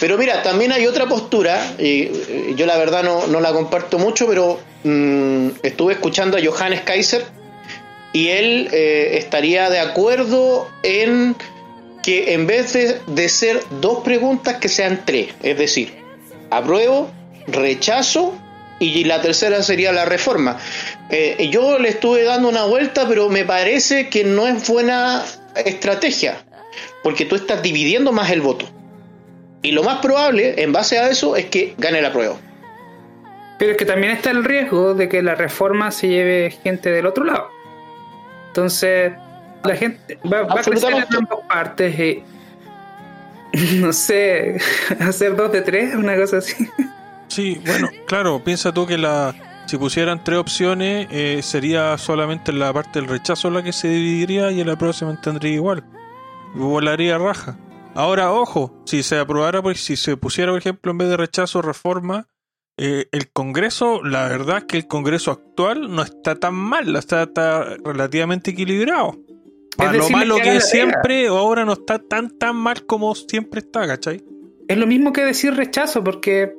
[0.00, 3.98] Pero mira, también hay otra postura, y eh, yo la verdad no, no la comparto
[3.98, 7.24] mucho, pero mmm, estuve escuchando a Johannes Kaiser
[8.12, 11.36] y él eh, estaría de acuerdo en
[12.02, 15.28] que en vez de, de, ser dos preguntas, que sean tres.
[15.42, 15.94] Es decir,
[16.50, 17.10] apruebo,
[17.46, 18.34] rechazo
[18.78, 20.58] y la tercera sería la reforma.
[21.10, 26.42] Eh, yo le estuve dando una vuelta, pero me parece que no es buena estrategia,
[27.02, 28.66] porque tú estás dividiendo más el voto.
[29.62, 32.36] Y lo más probable, en base a eso, es que gane la prueba.
[33.58, 37.06] Pero es que también está el riesgo de que la reforma se lleve gente del
[37.06, 37.48] otro lado.
[38.48, 39.12] Entonces,
[39.62, 42.22] la gente va, va a crecer en ambas partes y,
[43.80, 44.56] no sé,
[45.00, 46.68] hacer dos de tres, una cosa así.
[47.28, 49.34] Sí, bueno, claro, piensa tú que la
[49.70, 54.50] si pusieran tres opciones eh, sería solamente la parte del rechazo la que se dividiría
[54.50, 55.84] y en la próxima mantendría igual.
[56.54, 57.56] Volaría raja.
[57.94, 61.60] Ahora, ojo, si se aprobara, pues, si se pusiera, por ejemplo, en vez de rechazo,
[61.62, 62.28] reforma,
[62.78, 67.24] eh, el Congreso, la verdad es que el Congreso actual no está tan mal, está,
[67.24, 69.18] está relativamente equilibrado.
[69.76, 73.60] Para lo malo que, que es siempre, ahora no está tan tan mal como siempre
[73.60, 74.22] está, ¿cachai?
[74.68, 76.54] Es lo mismo que decir rechazo, porque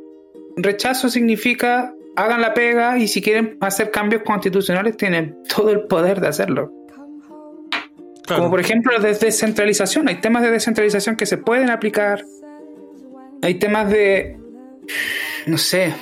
[0.58, 6.20] rechazo significa hagan la pega y si quieren hacer cambios constitucionales tienen todo el poder
[6.22, 6.72] de hacerlo.
[8.32, 8.44] Claro.
[8.44, 10.08] Como por ejemplo de descentralización.
[10.08, 12.24] Hay temas de descentralización que se pueden aplicar.
[13.42, 14.38] Hay temas de...
[15.48, 15.94] No sé.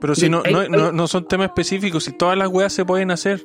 [0.00, 2.86] Pero si no, hay, no, no, no, son temas específicos, si todas las weas se
[2.86, 3.44] pueden hacer.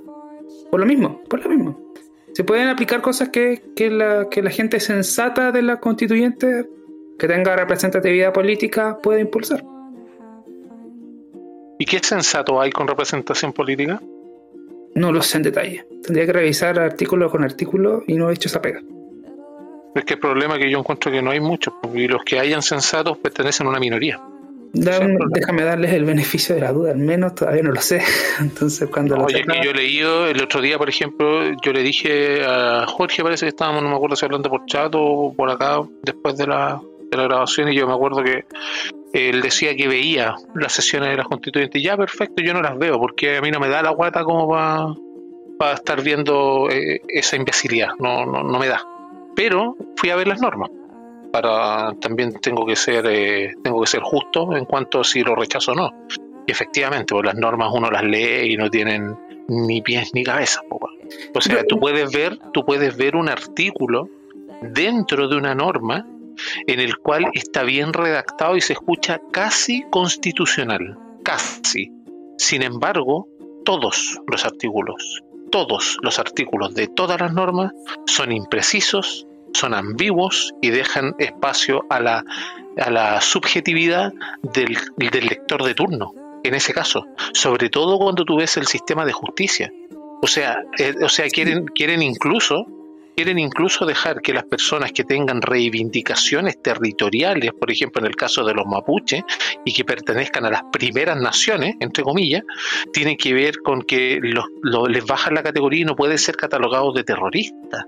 [0.72, 1.94] Por lo mismo, por lo mismo.
[2.34, 6.70] Se pueden aplicar cosas que, que, la, que la gente sensata de la constituyente,
[7.18, 9.66] que tenga representatividad política, puede impulsar.
[11.78, 14.02] ¿Y qué sensato hay con representación política?
[14.96, 15.86] No lo sé en detalle.
[16.04, 18.82] Tendría que revisar artículo con artículo y no he hecho esa pega.
[19.96, 22.40] Es que el problema es que yo encuentro que no hay muchos, y los que
[22.40, 24.22] hayan sensatos pertenecen a una minoría.
[24.72, 25.00] Da,
[25.32, 28.04] déjame darles el beneficio de la duda, al menos todavía no lo sé.
[28.40, 31.82] Entonces, cuando Oye, lo que yo he leído el otro día, por ejemplo, yo le
[31.82, 35.50] dije a Jorge, parece que estábamos, no me acuerdo si hablando por chat o por
[35.50, 38.46] acá, después de la, de la grabación, y yo me acuerdo que
[39.14, 41.82] él decía que veía las sesiones de las constituyentes.
[41.82, 44.48] Ya, perfecto, yo no las veo porque a mí no me da la guata como
[44.50, 44.94] para
[45.58, 48.82] pa estar viendo eh, esa imbecilidad, no, no, no me da.
[49.36, 50.70] Pero fui a ver las normas.
[51.32, 55.36] Para también tengo que ser eh, tengo que ser justo en cuanto a si lo
[55.36, 55.92] rechazo o no.
[56.48, 59.16] Y efectivamente, pues las normas uno las lee y no tienen
[59.48, 60.62] ni pies ni cabeza.
[60.70, 64.10] O sea, tú puedes ver, tú puedes ver un artículo
[64.62, 66.06] dentro de una norma
[66.68, 71.92] en el cual está bien redactado y se escucha casi constitucional, casi.
[72.38, 73.28] Sin embargo,
[73.66, 77.72] todos los artículos, todos los artículos de todas las normas
[78.08, 82.24] son imprecisos, son ambiguos y dejan espacio a la,
[82.78, 88.38] a la subjetividad del, del lector de turno, en ese caso, sobre todo cuando tú
[88.38, 89.72] ves el sistema de justicia.
[90.22, 92.66] O sea, eh, o sea quieren, quieren incluso
[93.20, 98.46] quieren incluso dejar que las personas que tengan reivindicaciones territoriales, por ejemplo en el caso
[98.46, 99.24] de los mapuches,
[99.66, 102.44] y que pertenezcan a las primeras naciones, entre comillas,
[102.94, 104.46] tienen que ver con que los,
[104.88, 107.84] les bajan la categoría y no pueden ser catalogados de terroristas.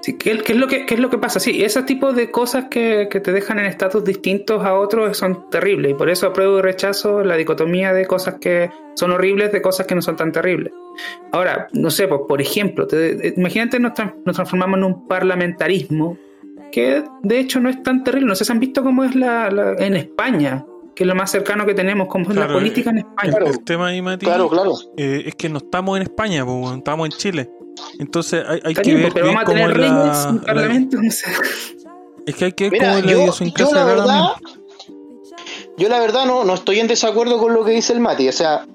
[0.00, 1.40] Sí, ¿qué, ¿qué, es lo que, ¿Qué es lo que pasa?
[1.40, 5.50] Sí, ese tipo de cosas que, que te dejan en estatus distintos a otros son
[5.50, 9.60] terribles y por eso apruebo y rechazo la dicotomía de cosas que son horribles de
[9.60, 10.72] cosas que no son tan terribles.
[11.32, 16.16] Ahora, no sé, pues, por ejemplo, te, imagínate nos, tra nos, transformamos en un parlamentarismo
[16.70, 18.28] que de hecho no es tan terrible.
[18.28, 21.30] No sé si han visto cómo es la, la en España, que es lo más
[21.30, 23.36] cercano que tenemos, cómo es claro, la política en España.
[23.40, 24.74] El, el tema ahí, Mati, claro, claro.
[24.96, 27.50] Eh, es que no estamos en España, pues, estamos en Chile.
[27.98, 31.26] Entonces hay, hay que ver bien tener cómo reyes la, en parlamento, no sé.
[32.26, 34.22] Es que hay que ver Mira, cómo es la yo, la verdad,
[35.78, 38.28] yo la verdad no, no estoy en desacuerdo con lo que dice el Mati.
[38.28, 38.66] O sea,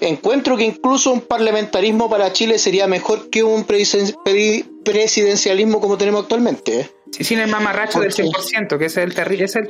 [0.00, 6.80] encuentro que incluso un parlamentarismo para Chile sería mejor que un presidencialismo como tenemos actualmente.
[6.80, 6.90] ¿eh?
[7.12, 9.68] Sí, sin el mamarracho del 100%, que ese es el, es el,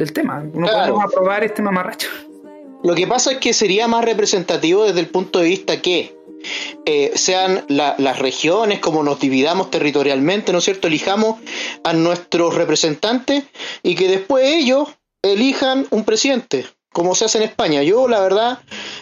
[0.00, 0.42] el, tema.
[0.52, 2.08] No podemos aprobar este mamarracho.
[2.82, 6.15] Lo que pasa es que sería más representativo desde el punto de vista que
[6.84, 10.88] eh, sean las regiones, como nos dividamos territorialmente, ¿no es cierto?
[10.88, 11.40] Elijamos
[11.84, 13.44] a nuestros representantes
[13.82, 14.88] y que después ellos
[15.22, 17.82] elijan un presidente, como se hace en España.
[17.82, 18.60] Yo, la verdad,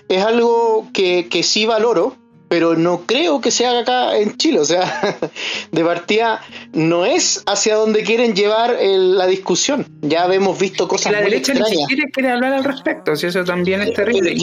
[0.08, 2.16] es algo que, que sí valoro,
[2.48, 4.60] pero no creo que se haga acá en Chile.
[4.60, 5.18] O sea,
[5.72, 6.40] de partida
[6.72, 9.86] no es hacia donde quieren llevar la discusión.
[10.02, 13.82] Ya hemos visto cosas la derecha ni siquiera quiere hablar al respecto, si eso también
[13.82, 14.34] es terrible.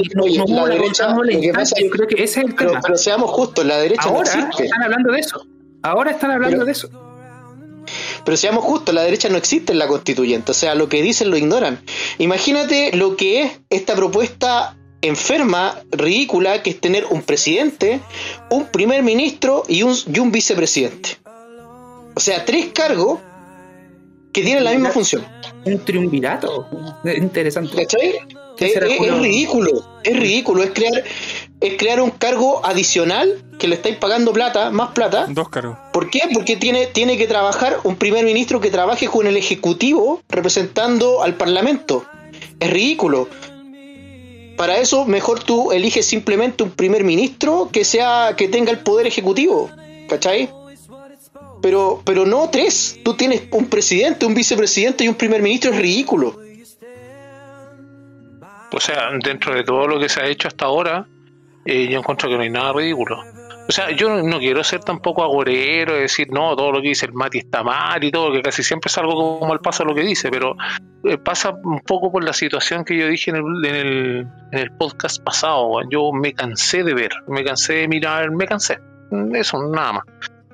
[0.48, 1.16] la derecha,
[1.80, 2.82] yo creo que ese es el pero, tema.
[2.82, 4.66] Pero seamos justos, la derecha Ahora no existe.
[4.66, 5.46] están hablando de eso.
[5.84, 6.90] Ahora están hablando de eso.
[8.24, 11.32] Pero seamos justos, la derecha no existe en la constituyente, o sea, lo que dicen
[11.32, 11.80] lo ignoran.
[12.20, 18.02] Imagínate lo que es esta propuesta enferma, ridícula, que es tener un presidente,
[18.50, 21.18] un primer ministro y un, y un vicepresidente.
[22.16, 23.20] O sea, tres cargos
[24.32, 25.26] que tienen la misma función.
[25.66, 26.68] Un triunvirato.
[27.04, 27.88] Interesante.
[28.60, 31.04] Es, ridículo, es ridículo, es crear,
[31.62, 35.26] es crear un cargo adicional que le estáis pagando plata, más plata.
[35.30, 35.78] Dos cargos.
[35.92, 36.22] ¿Por qué?
[36.32, 41.36] Porque tiene, tiene que trabajar un primer ministro que trabaje con el Ejecutivo representando al
[41.36, 42.06] Parlamento.
[42.60, 43.28] Es ridículo.
[44.62, 49.08] Para eso, mejor tú eliges simplemente un primer ministro que sea, que tenga el poder
[49.08, 49.72] ejecutivo.
[50.08, 50.52] ¿Cachai?
[51.64, 53.00] Pero, pero no tres.
[53.04, 56.40] Tú tienes un presidente, un vicepresidente y un primer ministro, es ridículo.
[58.72, 61.08] O sea, dentro de todo lo que se ha hecho hasta ahora,
[61.66, 63.18] eh, yo encuentro que no hay nada ridículo.
[63.72, 67.14] O sea, yo no, quiero ser tampoco agorero, decir, no, todo lo que dice el
[67.14, 70.02] Mati está mal y todo, que casi siempre es algo como al paso lo que
[70.02, 70.58] dice, pero
[71.06, 74.60] eh, pasa un poco por la situación que yo dije en el, en el, en
[74.60, 75.80] el podcast pasado.
[75.90, 78.78] Yo me cansé de ver, me cansé de mirar, me cansé.
[79.36, 80.04] Eso, nada más.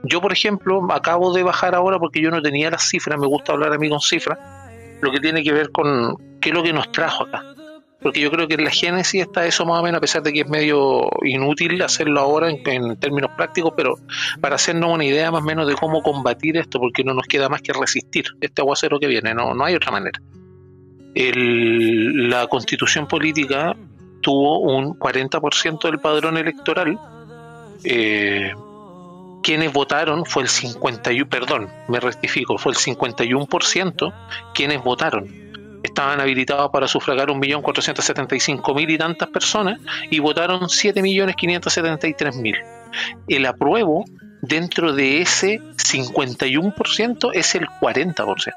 [0.03, 3.51] Yo, por ejemplo, acabo de bajar ahora porque yo no tenía las cifras, me gusta
[3.53, 4.37] hablar a mí con cifras,
[5.01, 7.41] lo que tiene que ver con qué es lo que nos trajo acá
[8.07, 10.31] porque yo creo que en la génesis está eso más o menos, a pesar de
[10.31, 12.63] que es medio inútil hacerlo ahora en,
[12.97, 13.95] términos prácticos, pero
[14.39, 17.49] para hacernos una idea más o menos de cómo combatir esto, porque no nos queda
[17.49, 20.21] más que resistir este aguacero que viene, no, no hay otra manera.
[21.15, 23.75] la constitución política
[24.21, 26.97] tuvo un 40% del padrón electoral.
[27.83, 28.53] Eh,
[29.43, 34.13] quienes votaron fue el 51, perdón, me rectifico, fue el 51%
[34.53, 35.46] quienes votaron
[35.87, 39.79] estaban habilitados para sufragar 1.475.000 y tantas personas
[40.09, 42.55] y votaron 7.573.000.
[43.27, 44.05] El apruebo
[44.41, 48.53] dentro de ese 51% es el 40%.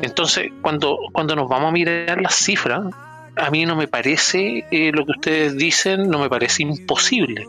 [0.00, 2.82] Entonces, cuando, cuando nos vamos a mirar las cifras,
[3.36, 7.46] a mí no me parece eh, lo que ustedes dicen, no me parece imposible.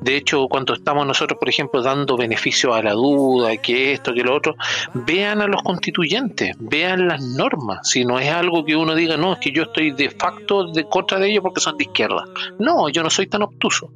[0.00, 4.22] De hecho, cuando estamos nosotros, por ejemplo, dando beneficio a la duda, que esto, que
[4.22, 4.54] lo otro,
[4.94, 7.88] vean a los constituyentes, vean las normas.
[7.88, 10.84] Si no es algo que uno diga, no, es que yo estoy de facto de
[10.88, 12.24] contra de ellos porque son de izquierda.
[12.58, 13.90] No, yo no soy tan obtuso.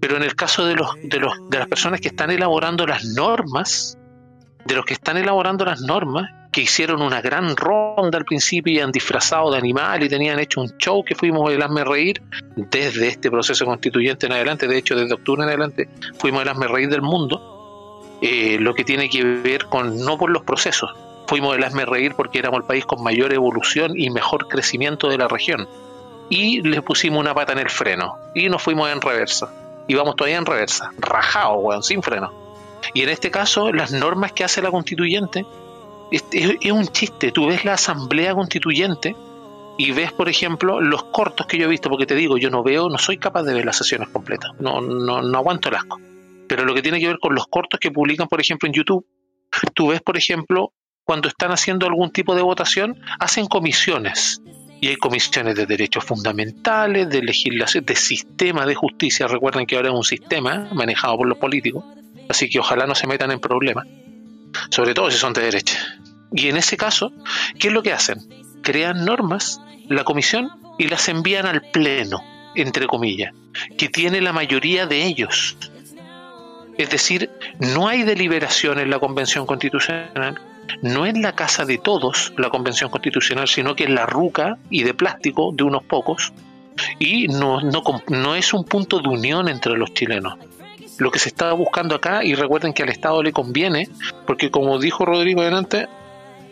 [0.00, 3.04] Pero en el caso de, los, de, los, de las personas que están elaborando las
[3.04, 3.98] normas,
[4.64, 8.80] de los que están elaborando las normas, que hicieron una gran ronda al principio y
[8.80, 12.22] han disfrazado de animal y tenían hecho un show que fuimos el Hazme Reír
[12.56, 15.88] desde este proceso constituyente en adelante, de hecho desde octubre en adelante
[16.18, 20.30] fuimos el Hazme Reír del mundo, eh, lo que tiene que ver con no por
[20.30, 20.90] los procesos,
[21.28, 25.18] fuimos el Hazme Reír porque éramos el país con mayor evolución y mejor crecimiento de
[25.18, 25.68] la región.
[26.30, 29.52] Y le pusimos una pata en el freno y nos fuimos en reversa.
[29.86, 32.32] Y vamos todavía en reversa, rajado, weón, sin freno.
[32.92, 35.46] Y en este caso, las normas que hace la constituyente
[36.10, 37.32] es, un chiste.
[37.32, 39.14] Tú ves la asamblea constituyente
[39.76, 42.62] y ves, por ejemplo, los cortos que yo he visto, porque te digo, yo no
[42.62, 46.00] veo, no soy capaz de ver las sesiones completas, no, no, no aguanto el asco.
[46.48, 49.06] Pero lo que tiene que ver con los cortos que publican, por ejemplo, en YouTube,
[49.74, 50.72] tú ves, por ejemplo,
[51.04, 54.42] cuando están haciendo algún tipo de votación, hacen comisiones.
[54.80, 59.26] Y hay comisiones de derechos fundamentales, de legislación, de sistema de justicia.
[59.26, 61.84] Recuerden que ahora es un sistema manejado por los políticos,
[62.28, 63.86] así que ojalá no se metan en problemas
[64.70, 65.78] sobre todo si son de derecha.
[66.32, 67.12] Y en ese caso,
[67.58, 68.18] ¿qué es lo que hacen?
[68.62, 72.20] Crean normas, la comisión, y las envían al pleno,
[72.54, 73.34] entre comillas,
[73.76, 75.56] que tiene la mayoría de ellos.
[76.76, 80.40] Es decir, no hay deliberación en la Convención Constitucional,
[80.82, 84.84] no es la casa de todos la Convención Constitucional, sino que es la ruca y
[84.84, 86.32] de plástico de unos pocos,
[87.00, 90.38] y no, no, no es un punto de unión entre los chilenos
[90.98, 93.88] lo que se está buscando acá, y recuerden que al Estado le conviene,
[94.26, 95.88] porque como dijo Rodrigo delante,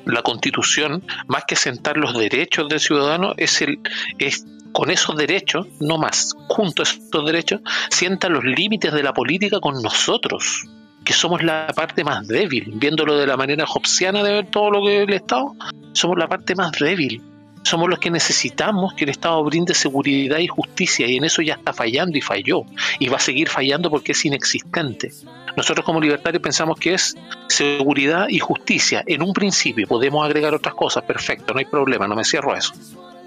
[0.04, 3.80] la constitución, más que sentar los derechos del ciudadano, es, el,
[4.18, 9.12] es con esos derechos, no más, junto a esos derechos, sientan los límites de la
[9.12, 10.64] política con nosotros,
[11.04, 14.84] que somos la parte más débil, viéndolo de la manera hobbesiana de ver todo lo
[14.84, 15.54] que es el Estado,
[15.92, 17.22] somos la parte más débil.
[17.66, 21.54] Somos los que necesitamos que el Estado brinde seguridad y justicia y en eso ya
[21.54, 22.62] está fallando y falló
[23.00, 25.10] y va a seguir fallando porque es inexistente.
[25.56, 27.16] Nosotros como libertarios pensamos que es
[27.48, 29.02] seguridad y justicia.
[29.04, 32.58] En un principio podemos agregar otras cosas, perfecto, no hay problema, no me cierro a
[32.58, 32.72] eso.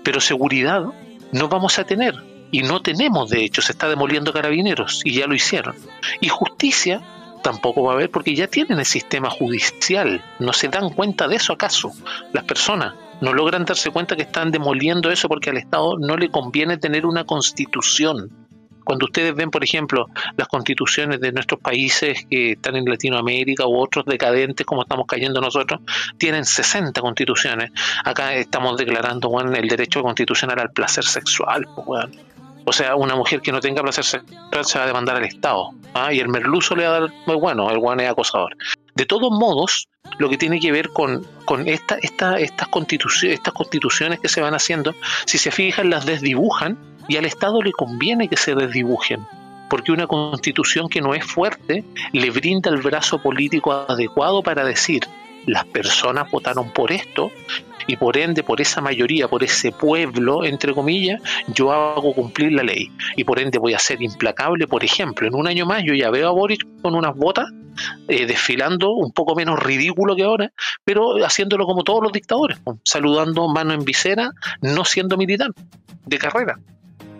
[0.06, 0.86] Pero seguridad
[1.34, 2.16] no vamos a tener
[2.50, 5.76] y no tenemos, de hecho, se está demoliendo carabineros y ya lo hicieron.
[6.22, 7.02] Y justicia
[7.44, 10.24] tampoco va a haber porque ya tienen el sistema judicial.
[10.40, 11.92] ¿No se dan cuenta de eso acaso?
[12.32, 16.30] Las personas no logran darse cuenta que están demoliendo eso porque al Estado no le
[16.30, 18.30] conviene tener una constitución.
[18.84, 23.78] Cuando ustedes ven, por ejemplo, las constituciones de nuestros países que están en Latinoamérica u
[23.78, 25.82] otros decadentes como estamos cayendo nosotros,
[26.18, 27.72] tienen 60 constituciones.
[28.04, 31.68] Acá estamos declarando bueno, el derecho constitucional al placer sexual.
[31.86, 32.08] Pues,
[32.70, 35.72] o sea, una mujer que no tenga placer sexual se va a demandar al Estado.
[35.96, 36.14] ¿ah?
[36.14, 38.56] Y el merluzo le va a dar muy bueno, el guan es acosador.
[38.94, 39.88] De todos modos,
[40.20, 44.42] lo que tiene que ver con, con esta, esta, estas, constituciones, estas constituciones que se
[44.42, 44.94] van haciendo,
[45.26, 49.26] si se fijan, las desdibujan y al Estado le conviene que se desdibujen
[49.68, 55.04] porque una constitución que no es fuerte le brinda el brazo político adecuado para decir
[55.46, 57.32] las personas votaron por esto
[57.90, 62.62] y por ende, por esa mayoría, por ese pueblo, entre comillas, yo hago cumplir la
[62.62, 62.92] ley.
[63.16, 66.12] Y por ende voy a ser implacable, por ejemplo, en un año más yo ya
[66.12, 67.48] veo a Boris con unas botas
[68.08, 70.52] eh, desfilando un poco menos ridículo que ahora,
[70.84, 75.50] pero haciéndolo como todos los dictadores, saludando mano en visera, no siendo militar
[76.06, 76.60] de carrera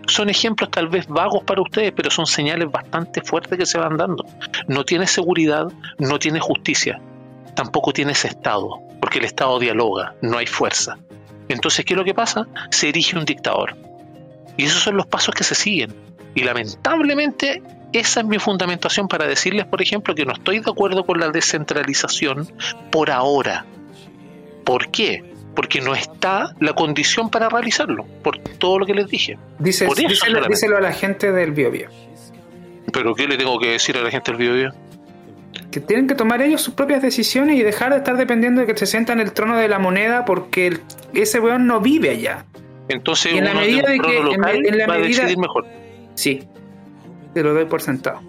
[0.08, 3.96] son ejemplos tal vez vagos para ustedes, pero son señales bastante fuertes que se van
[3.96, 4.26] dando.
[4.68, 5.68] No tiene seguridad,
[6.00, 7.00] no tiene justicia
[7.60, 8.80] tampoco tienes Estado,
[9.10, 11.00] porque el Estado dialoga, no hay fuerza.
[11.48, 12.46] Entonces, ¿qué es lo que pasa?
[12.70, 13.76] Se erige un dictador.
[14.56, 15.96] Y esos son los pasos que se siguen.
[16.36, 21.08] Y lamentablemente, esa es mi fundamentación para decirles, por ejemplo, que no estoy de acuerdo
[21.08, 22.54] con la descentralización
[22.92, 23.66] por ahora.
[24.64, 25.24] ¿Por qué?
[25.56, 29.40] Porque no está la condición para realizarlo, por todo lo que les dije.
[29.58, 29.88] Dice,
[30.48, 31.90] díselo, a la gente del Biobío.
[32.94, 34.72] ¿Pero qué le tengo que decir a la gente del Biobío?
[35.72, 38.78] Que tienen que tomar ellos sus propias decisiones y dejar de estar dependiendo de que
[38.78, 40.80] se sienta en el trono de la moneda porque
[41.14, 42.46] ese weón no vive allá.
[42.88, 45.66] Entonces, en la medida de, que en, la medida, mejor.
[46.16, 46.44] Sí,
[47.36, 48.20] te lo doy por sentado.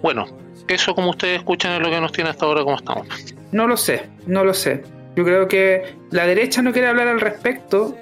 [0.00, 0.26] Bueno,
[0.68, 3.06] eso como ustedes escuchan es lo que nos tiene hasta ahora como estamos.
[3.52, 4.82] No lo sé, no lo sé.
[5.16, 7.94] Yo creo que la derecha no quiere hablar al respecto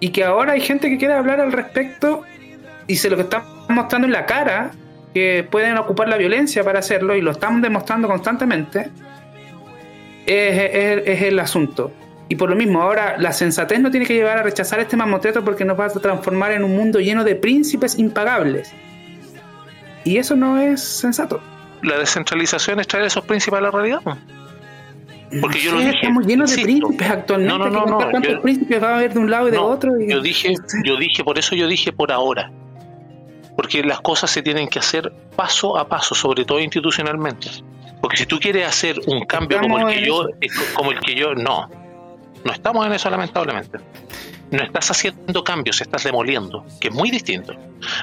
[0.00, 2.22] y que ahora hay gente que quiere hablar al respecto
[2.88, 4.72] y se lo que está mostrando en la cara
[5.12, 8.90] que pueden ocupar la violencia para hacerlo y lo están demostrando constantemente,
[10.26, 11.92] es, el asunto.
[12.28, 15.44] Y por lo mismo, ahora la sensatez no tiene que llevar a rechazar este mamotreto
[15.44, 18.72] porque nos va a transformar en un mundo lleno de príncipes impagables.
[20.04, 21.40] Y eso no es sensato.
[21.82, 24.00] La descentralización es traer esos príncipes a la realidad.
[25.40, 25.96] Porque yo lo dije.
[25.96, 27.58] Estamos llenos de príncipes actualmente.
[27.58, 28.10] No, no, no.
[28.10, 29.92] ¿Cuántos príncipes va a haber de un lado y de otro?
[30.00, 30.54] Yo dije,
[30.84, 32.50] yo dije, por eso yo dije por ahora
[33.56, 37.48] porque las cosas se tienen que hacer paso a paso, sobre todo institucionalmente.
[38.00, 40.26] Porque si tú quieres hacer un cambio como el que yo,
[40.74, 41.68] como el que yo, no,
[42.44, 43.78] no estamos en eso lamentablemente.
[44.50, 47.54] No estás haciendo cambios, estás demoliendo, que es muy distinto.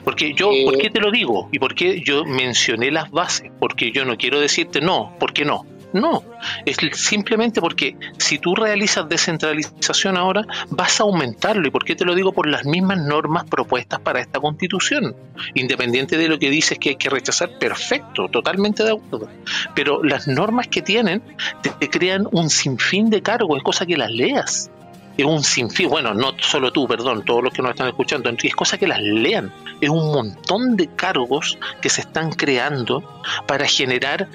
[0.03, 1.47] Porque yo, ¿por qué te lo digo?
[1.51, 3.51] ¿Y por qué yo mencioné las bases?
[3.59, 5.65] Porque yo no quiero decirte no, ¿por qué no?
[5.91, 6.23] No,
[6.65, 11.67] es simplemente porque si tú realizas descentralización ahora, vas a aumentarlo.
[11.67, 12.31] ¿Y por qué te lo digo?
[12.31, 15.15] Por las mismas normas propuestas para esta constitución.
[15.55, 19.29] Independiente de lo que dices que hay que rechazar, perfecto, totalmente de acuerdo.
[19.73, 21.23] Pero las normas que tienen
[21.61, 24.69] te, crean un sinfín de cargos, es cosa que las leas
[25.17, 28.55] es un sinfín, bueno, no solo tú, perdón, todos los que nos están escuchando, es
[28.55, 33.03] cosa que las lean, es un montón de cargos que se están creando
[33.45, 34.29] para generar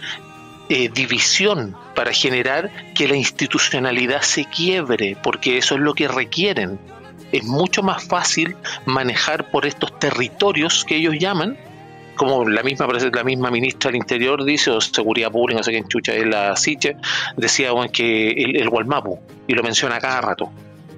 [0.69, 6.79] eh, división para generar que la institucionalidad se quiebre, porque eso es lo que requieren.
[7.33, 8.57] Es mucho más fácil
[8.87, 11.57] manejar por estos territorios que ellos llaman,
[12.17, 15.89] como la misma la misma ministra del Interior dice, o Seguridad Pública, no sé quién
[15.89, 16.97] chucha es la Siche,
[17.37, 18.71] decía que el, el
[19.47, 20.51] y lo menciona cada rato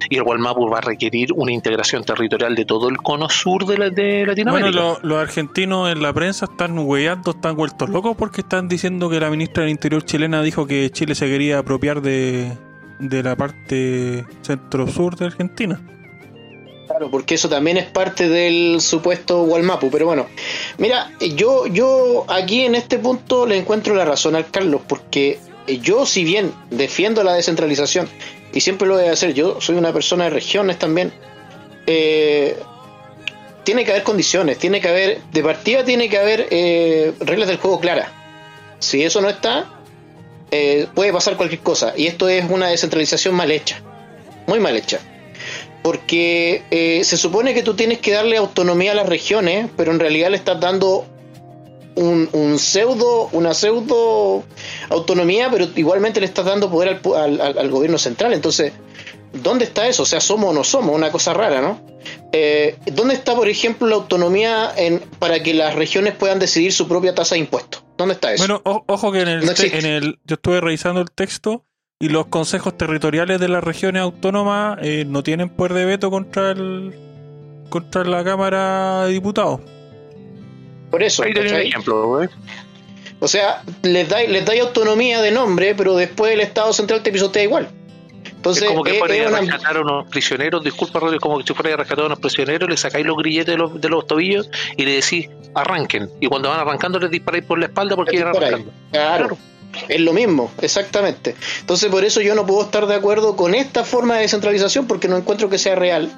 [0.09, 3.77] y el Gualmapu va a requerir una integración territorial de todo el cono sur de,
[3.77, 4.81] la, de Latinoamérica.
[4.81, 9.19] Bueno, los argentinos en la prensa están hueando, están vueltos locos porque están diciendo que
[9.19, 12.51] la ministra del Interior chilena dijo que Chile se quería apropiar de,
[12.99, 15.81] de la parte centro-sur de Argentina.
[16.87, 20.27] Claro, porque eso también es parte del supuesto Gualmapu, pero bueno,
[20.77, 25.37] mira, yo, yo aquí en este punto le encuentro la razón al Carlos, porque
[25.67, 28.09] yo si bien defiendo la descentralización
[28.53, 29.33] y siempre lo voy a hacer.
[29.33, 31.11] Yo soy una persona de regiones también.
[31.85, 32.57] Eh,
[33.63, 37.57] tiene que haber condiciones, tiene que haber, de partida tiene que haber eh, reglas del
[37.57, 38.09] juego claras.
[38.79, 39.69] Si eso no está,
[40.51, 41.93] eh, puede pasar cualquier cosa.
[41.97, 43.81] Y esto es una descentralización mal hecha,
[44.47, 44.99] muy mal hecha.
[45.83, 50.29] Porque se supone que tú tienes que darle autonomía a las regiones, pero en realidad
[50.31, 51.05] le estás dando
[51.97, 54.43] un, pseudo, una pseudo
[54.89, 58.33] autonomía, pero igualmente le estás dando poder al, al, gobierno central.
[58.33, 58.73] Entonces,
[59.33, 60.03] ¿dónde está eso?
[60.03, 61.81] O sea, somos o no somos, una cosa rara, ¿no?
[62.31, 66.87] Eh, ¿Dónde está, por ejemplo, la autonomía en, para que las regiones puedan decidir su
[66.87, 67.83] propia tasa de impuestos?
[67.97, 68.43] ¿Dónde está eso?
[68.43, 71.65] Bueno, ojo que en el, en el, yo estuve revisando el texto
[71.99, 76.51] y los consejos territoriales de las regiones autónomas eh, no tienen poder de veto contra
[76.51, 76.93] el
[77.69, 79.59] contra la Cámara de Diputados.
[80.89, 81.23] Por eso.
[83.19, 87.11] O sea, les dais les dais autonomía de nombre, pero después el Estado central te
[87.11, 87.69] pisotea igual.
[88.35, 91.73] Entonces, es como que fuera a rescatar a unos prisioneros, disculpa, como que si fuera
[91.73, 94.85] a rescatar a unos prisioneros, le sacáis los grilletes de los, de los tobillos y
[94.85, 96.09] le decís, arranquen.
[96.21, 98.71] Y cuando van arrancando, les disparáis por la espalda porque iban arrancando.
[98.91, 99.37] claro.
[99.89, 101.35] Es lo mismo, exactamente.
[101.59, 105.07] Entonces por eso yo no puedo estar de acuerdo con esta forma de descentralización porque
[105.07, 106.09] no encuentro que sea real.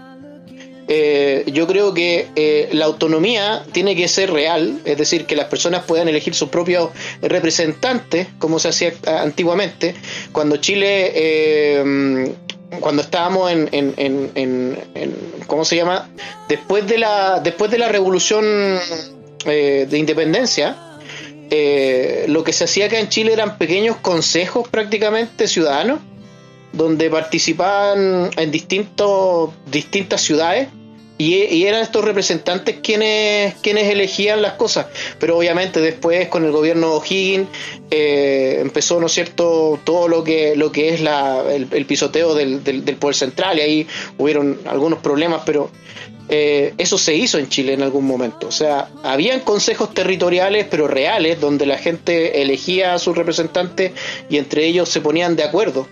[0.92, 5.46] Eh, yo creo que eh, la autonomía tiene que ser real, es decir, que las
[5.46, 6.90] personas puedan elegir sus propios
[7.22, 9.94] representantes, como se hacía antiguamente,
[10.32, 12.34] cuando Chile, eh,
[12.80, 15.16] cuando estábamos en, en, en,
[15.46, 16.10] ¿cómo se llama?
[16.48, 18.44] Después de la, después de la revolución
[19.46, 20.76] de independencia,
[22.28, 26.00] lo que se hacía acá en Chile eran pequeños consejos prácticamente ciudadanos,
[26.74, 30.68] donde participaban en distintos, distintas ciudades
[31.20, 34.88] y, eran estos representantes quienes, quienes elegían las cosas.
[35.20, 37.50] Pero obviamente después con el gobierno O'Higgins
[37.92, 42.96] eh, empezó, ¿no cierto?, todo lo que, lo que es la, el, pisoteo del, del,
[42.96, 45.70] poder central y ahí hubieron algunos problemas, pero
[46.30, 48.48] eh, eso se hizo en Chile en algún momento.
[48.48, 53.92] O sea, habían consejos territoriales, pero reales, donde la gente elegía a sus representantes
[54.30, 55.86] y entre ellos se ponían de acuerdo.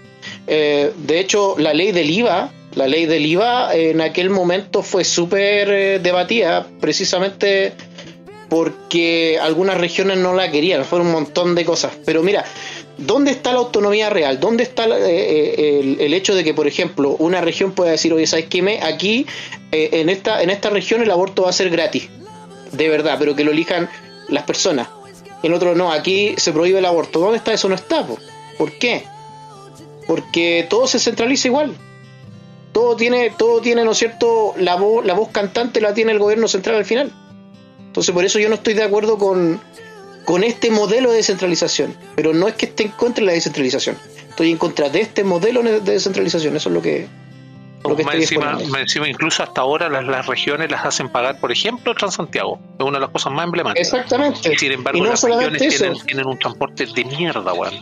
[0.47, 5.03] Eh, de hecho, la ley del IVA la ley del IVA en aquel momento fue
[5.03, 7.73] súper eh, debatida precisamente
[8.49, 11.97] porque algunas regiones no la querían, fueron un montón de cosas.
[12.05, 12.45] Pero mira,
[12.97, 14.39] ¿dónde está la autonomía real?
[14.39, 18.27] ¿Dónde está eh, eh, el, hecho de que, por ejemplo, una región pueda decir, oye,
[18.27, 18.79] ¿sabes qué?
[18.81, 19.25] Aquí,
[19.71, 22.07] en, esta, en esta región el aborto va a ser gratis,
[22.71, 23.89] de verdad, pero que lo elijan
[24.29, 24.87] las personas.
[25.43, 27.19] En otro no, aquí se prohíbe el aborto.
[27.19, 27.67] ¿Dónde está eso?
[27.67, 28.05] No está.
[28.57, 29.03] ¿Por qué?
[30.07, 31.75] Porque todo se centraliza igual
[32.77, 34.53] todo tiene, todo tiene, ¿no es cierto?
[34.55, 37.11] La voz, la voz cantante la tiene el gobierno central al final.
[37.87, 39.59] Entonces, por eso yo no estoy de acuerdo con,
[40.25, 41.97] con este modelo de descentralización.
[42.15, 43.97] Pero no es que esté en contra de la descentralización.
[44.29, 46.55] Estoy en contra de este modelo de descentralización.
[46.55, 47.07] Eso es lo que,
[48.13, 52.59] encima, incluso hasta ahora las, regiones las hacen pagar, por ejemplo, Transantiago.
[52.77, 53.91] Es una de las cosas más emblemáticas.
[53.91, 54.53] Exactamente.
[54.53, 57.73] Y sin embargo, las regiones tienen, un transporte de mierda, weón.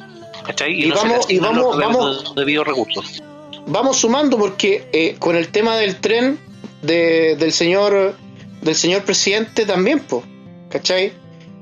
[0.46, 0.72] ¿Cachai?
[0.72, 2.34] Y, vamos, y vamos, vamos,
[2.66, 3.22] recursos
[3.68, 6.39] vamos sumando porque eh, con el tema del tren
[6.82, 8.16] del señor
[8.61, 10.24] del señor presidente también, pues,
[10.70, 11.13] ¿cachai?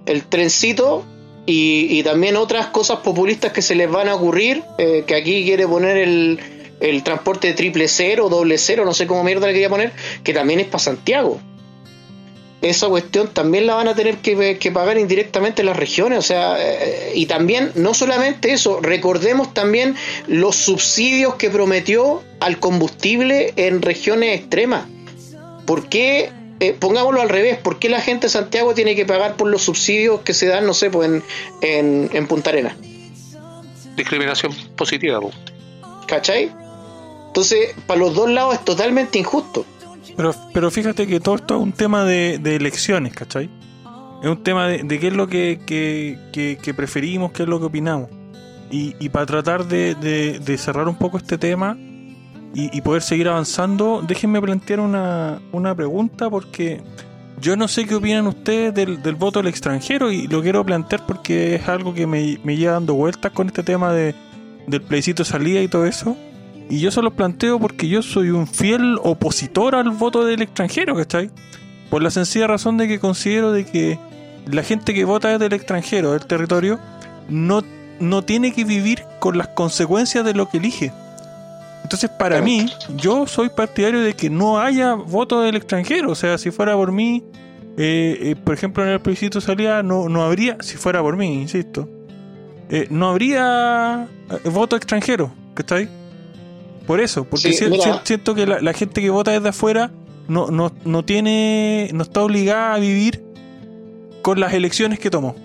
[0.06, 1.06] El trencito
[1.45, 5.68] y, también otras cosas populistas que se les van a ocurrir, eh, que aquí quiere
[5.68, 6.39] poner el,
[6.80, 9.91] el transporte de triple cero, doble cero, no sé cómo mierda le quería poner,
[10.24, 11.39] que también es para Santiago
[12.64, 16.20] esa cuestión también la van a tener que, pagar indirectamente las regiones.
[16.20, 19.95] O sea, eh, y también, no solamente eso, recordemos también
[20.28, 24.86] los subsidios que prometió al combustible en regiones extremas.
[25.66, 26.32] ¿Por qué?
[26.61, 29.64] Eh, pongámoslo al revés, ¿por qué la gente de Santiago tiene que pagar por los
[29.64, 31.22] subsidios que se dan, no sé, pues
[31.61, 32.78] en, en, Punta Arena?
[33.97, 35.20] Discriminación positiva.
[36.07, 36.49] ¿Cachai?
[37.28, 39.66] Entonces, para los dos lados es totalmente injusto.
[40.16, 43.49] Pero, pero fíjate que todo esto es un tema de, elecciones, ¿cachai?
[44.22, 48.10] Es un tema de, qué es lo que, que, preferimos, qué es lo que opinamos.
[48.72, 51.78] Y, y para tratar de, cerrar un poco este tema
[52.56, 56.82] y, poder seguir avanzando, déjenme plantear una, una pregunta porque
[57.41, 61.06] yo no sé qué opinan ustedes del, del, voto del extranjero y lo quiero plantear
[61.06, 64.14] porque es algo que me, me lleva dando vueltas con este tema de,
[64.68, 66.16] del plebiscito salida y todo eso.
[66.70, 70.95] Y yo se lo planteo porque yo soy un fiel opositor al voto del extranjero,
[70.95, 71.30] ¿cachai?
[71.89, 73.99] Por la sencilla razón de que considero de que
[74.45, 76.80] la gente que vota desde el extranjero, del territorio,
[77.30, 77.64] no,
[77.99, 80.91] no tiene que vivir con las consecuencias de lo que elige.
[81.84, 86.11] Entonces, para mí, yo soy partidario de que no haya voto del extranjero.
[86.11, 87.24] O sea, si fuera por mí,
[87.78, 91.41] eh, eh, por ejemplo, en el plebiscito salida, no, no habría, si fuera por mí,
[91.41, 91.89] insisto,
[92.70, 94.07] eh, no habría
[94.45, 95.89] voto extranjero, ¿cachai?
[96.86, 99.92] Por eso, porque siento que la, gente que vota desde afuera
[100.28, 103.24] no, no, no tiene, no está obligada a vivir
[104.22, 105.36] con las elecciones que tomó.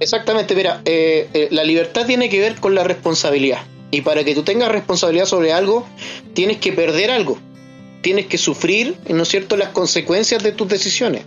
[0.00, 3.60] Exactamente, mira, eh, eh, la libertad tiene que ver con la responsabilidad.
[3.90, 5.86] Y para que tú tengas responsabilidad sobre algo,
[6.34, 7.38] tienes que perder algo.
[8.00, 11.24] Tienes que sufrir, ¿no es cierto?, las consecuencias de tus decisiones.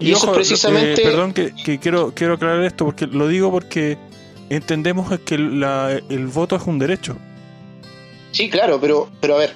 [0.00, 1.02] Y, eso precisamente...
[1.02, 3.98] Eh, perdón que, quiero, quiero aclarar esto, porque lo digo porque
[4.48, 7.16] entendemos que el voto es un derecho.
[8.34, 9.54] Sí, claro, pero, pero a ver,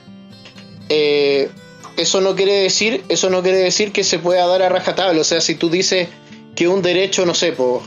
[0.88, 1.50] eh,
[1.96, 5.20] eso no quiere decir, eso no quiere decir que se pueda dar a rajatabla.
[5.20, 6.08] O sea, si tú dices
[6.54, 7.82] que un derecho, no sé, pues,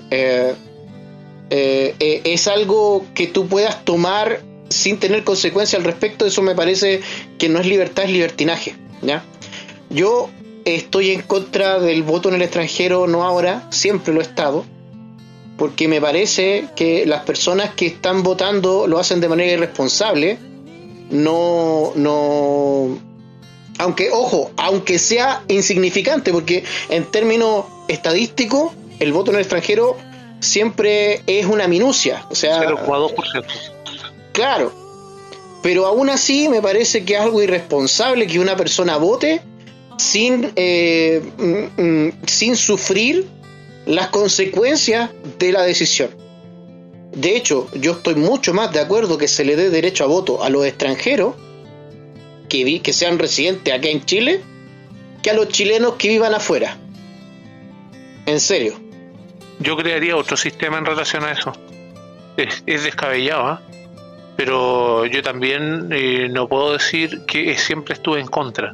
[1.49, 6.99] es algo que tú puedas tomar sin tener consecuencia al respecto, eso me parece
[7.39, 8.75] que no es libertad, es libertinaje.
[9.01, 9.23] ¿ya?
[9.89, 10.29] Yo
[10.65, 14.65] estoy en contra del voto en el extranjero, no ahora, siempre lo he estado,
[15.57, 20.37] porque me parece que las personas que están votando lo hacen de manera irresponsable,
[21.11, 22.97] no, no,
[23.77, 29.97] aunque, ojo, aunque sea insignificante, porque en términos estadísticos, el voto en el extranjero
[30.39, 33.45] siempre es una minucia, o sea, 0,2%.
[34.31, 34.71] Claro,
[35.61, 39.41] pero aún así me parece que es algo irresponsable que una persona vote
[39.97, 43.27] sin, eh, mm, mm, sin sufrir
[43.85, 45.09] las consecuencias
[45.39, 46.09] de la decisión.
[47.11, 50.43] De hecho, yo estoy mucho más de acuerdo que se le dé derecho a voto
[50.43, 51.35] a los extranjeros
[52.47, 54.41] que, sean residentes acá en Chile
[55.21, 56.77] que a los chilenos que vivan afuera.
[58.25, 58.79] En serio.
[59.59, 61.53] Yo crearía otro sistema en relación a eso.
[62.37, 63.61] Es, descabellado, ¿ah?
[64.35, 68.73] pero yo también eh, no puedo decir que siempre estuve en contra.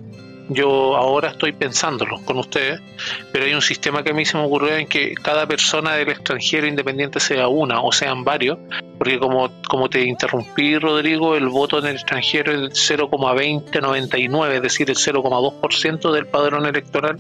[0.50, 2.82] Yo ahora estoy pensándolo con ustedes,
[3.32, 6.10] pero hay un sistema que a mí se me ocurrió en que cada persona del
[6.10, 8.58] extranjero independiente sea una o sean varios,
[8.98, 14.62] porque como, como te interrumpí, Rodrigo, el voto en el extranjero es el 0,2099, es
[14.62, 17.20] decir, el 0,2% del padrón electoral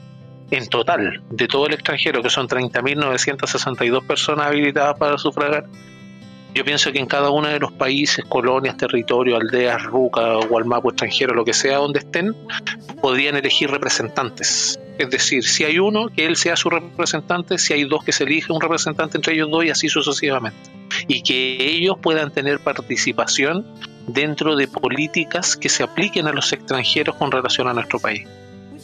[0.51, 5.65] en total de todo el extranjero, que son 30.962 personas habilitadas para sufragar
[6.57, 11.35] yo pienso que en cada uno de los países, colonias, territorios, aldeas, ruca, gualmapo extranjero,
[11.35, 12.35] lo que sea donde estén,
[12.99, 14.79] podrían elegir representantes.
[14.97, 18.23] Es decir, si hay uno, que él sea su representante, si hay dos, que se
[18.23, 20.57] elige un representante entre ellos dos y así sucesivamente.
[21.07, 23.63] Y que ellos puedan tener participación
[24.07, 28.27] dentro de políticas que se apliquen a los extranjeros con relación a nuestro país.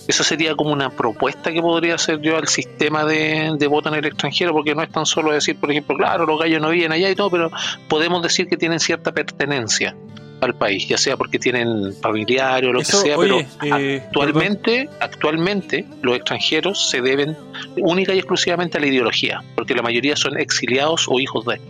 [0.07, 3.95] Eso sería como una propuesta que podría hacer yo al sistema de, de voto en
[3.95, 6.91] el extranjero, porque no es tan solo decir, por ejemplo, claro, los gallos no viven
[6.91, 7.51] allá y todo, pero
[7.87, 9.95] podemos decir que tienen cierta pertenencia
[10.43, 15.85] al país, ya sea porque tienen familiares o lo que sea, pero eh, actualmente, actualmente
[16.01, 17.37] los extranjeros se deben
[17.77, 21.61] única y exclusivamente a la ideología, porque la mayoría son exiliados o hijos de.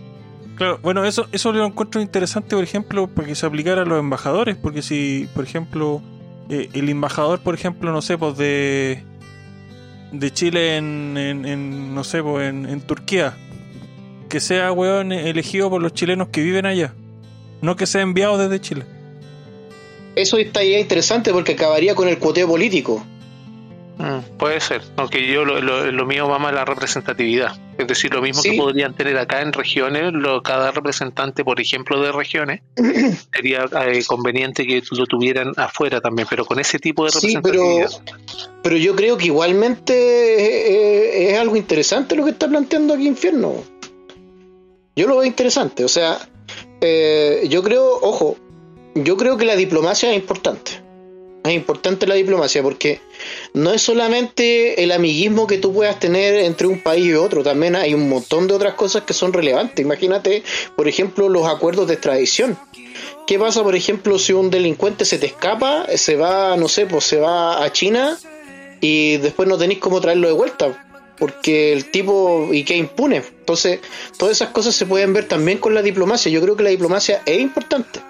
[0.56, 3.98] Claro, bueno, eso, eso lo encuentro interesante, por ejemplo, para que se aplicara a los
[3.98, 6.00] embajadores, porque si, por ejemplo,
[6.48, 9.02] eh, el embajador, por ejemplo, no sé, pues de,
[10.12, 13.36] de Chile en, en, no sé, pues en, Turquía,
[14.28, 16.94] que sea, weón, elegido por los chilenos que viven allá,
[17.62, 18.84] no que sea enviado desde Chile.
[20.16, 23.04] Eso estaría interesante porque acabaría con el cuoteo político.
[23.98, 27.56] Mm, puede ser, aunque yo lo, lo, mío va más a la representatividad.
[27.78, 32.00] Es decir, lo mismo que podrían tener acá en regiones, lo, cada representante, por ejemplo,
[32.02, 32.62] de regiones,
[33.32, 37.88] sería eh, conveniente que lo tuvieran afuera también, pero con ese tipo de representatividad.
[37.88, 37.98] Sí,
[38.62, 43.54] pero, yo creo que igualmente eh, es algo interesante lo que está planteando aquí Infierno.
[44.96, 46.18] Yo lo veo interesante, o sea,
[46.80, 48.36] eh, yo creo, ojo,
[48.94, 50.83] yo creo que la diplomacia es importante
[51.44, 53.00] es importante la diplomacia porque
[53.52, 57.76] no es solamente el amiguismo que tú puedas tener entre un país y otro, también
[57.76, 59.84] hay un montón de otras cosas que son relevantes.
[59.84, 60.42] Imagínate,
[60.74, 62.58] por ejemplo, los acuerdos de extradición.
[63.26, 67.04] ¿Qué pasa, por ejemplo, si un delincuente se te escapa, se va, no sé, pues
[67.04, 68.18] se va a China
[68.80, 70.86] y después no tenéis cómo traerlo de vuelta?
[71.18, 73.16] Porque el tipo y que impune.
[73.16, 73.80] Entonces,
[74.18, 76.32] todas esas cosas se pueden ver también con la diplomacia.
[76.32, 78.00] Yo creo que la diplomacia es importante.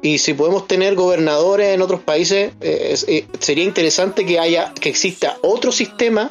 [0.00, 4.88] Y si podemos tener gobernadores en otros países, eh, eh, sería interesante que haya, que
[4.88, 6.30] exista otro sistema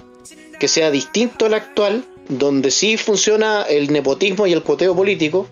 [0.59, 5.47] que sea distinto al actual, donde sí funciona el nepotismo y el cuoteo político.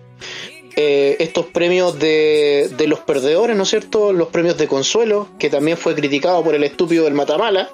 [0.78, 4.12] Eh, estos premios de, de, los perdedores, ¿no es cierto?
[4.12, 7.70] Los premios de consuelo, que también fue criticado por el estúpido del Matamala.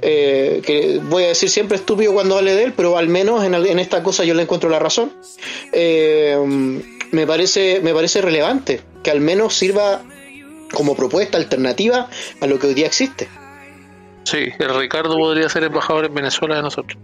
[0.00, 3.78] que voy a decir siempre estúpido cuando hable de él, pero al menos en, en
[3.78, 5.12] esta cosa yo le encuentro la razón.
[7.12, 10.02] Me parece, me parece relevante que al menos sirva
[10.72, 12.08] como propuesta alternativa
[12.40, 13.28] a lo que hoy día existe.
[14.24, 17.00] Sí, el Ricardo podría ser embajador en Venezuela de nosotros.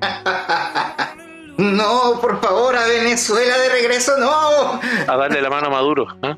[1.58, 4.80] no, por favor, a Venezuela de regreso, no.
[5.06, 6.06] A darle la mano a Maduro.
[6.22, 6.36] ¿eh?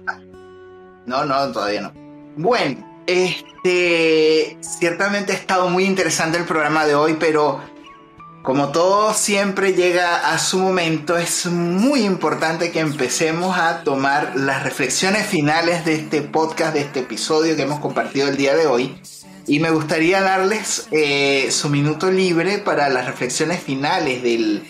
[1.06, 1.92] No, no, todavía no.
[2.36, 7.60] Bueno, Este, ciertamente ha estado muy interesante el programa de hoy, pero
[8.42, 14.64] como todo siempre llega a su momento, es muy importante que empecemos a tomar las
[14.64, 19.00] reflexiones finales de este podcast, de este episodio que hemos compartido el día de hoy.
[19.46, 24.62] Y me gustaría darles eh, su minuto libre para las reflexiones finales de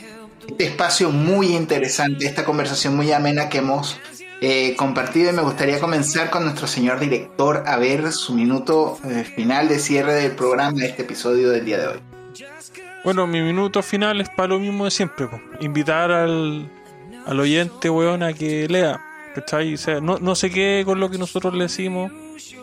[0.48, 3.98] este espacio muy interesante, esta conversación muy amena que hemos
[4.42, 9.24] eh, compartido y me gustaría comenzar con nuestro señor director a ver su minuto eh,
[9.24, 12.11] final de cierre del programa de este episodio del día de hoy.
[13.04, 15.28] Bueno, mi minuto final es para lo mismo de siempre,
[15.60, 16.68] invitar al,
[17.26, 19.00] al oyente, weón, a que lea,
[19.34, 19.74] ¿cachai?
[19.74, 22.12] O sea, no, no se quede con lo que nosotros le decimos,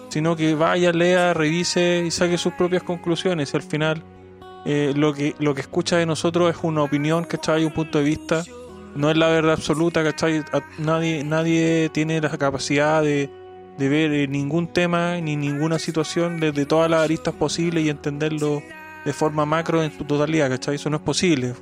[0.10, 3.54] sino que vaya, lea, revise y saque sus propias conclusiones.
[3.54, 4.04] Al final,
[4.66, 7.66] eh, lo, que, lo que escucha de nosotros es una opinión, ¿cachai?
[7.66, 8.44] Un punto de vista
[8.96, 10.44] no es la verdad absoluta, ¿cachai?
[10.78, 13.30] Nadie, nadie tiene la capacidad de,
[13.78, 18.62] ver eh, ningún tema ni ninguna situación desde todas las aristas posibles y entenderlo
[19.06, 20.76] de forma macro en su totalidad, ¿cachai?
[20.76, 21.54] Eso no es posible.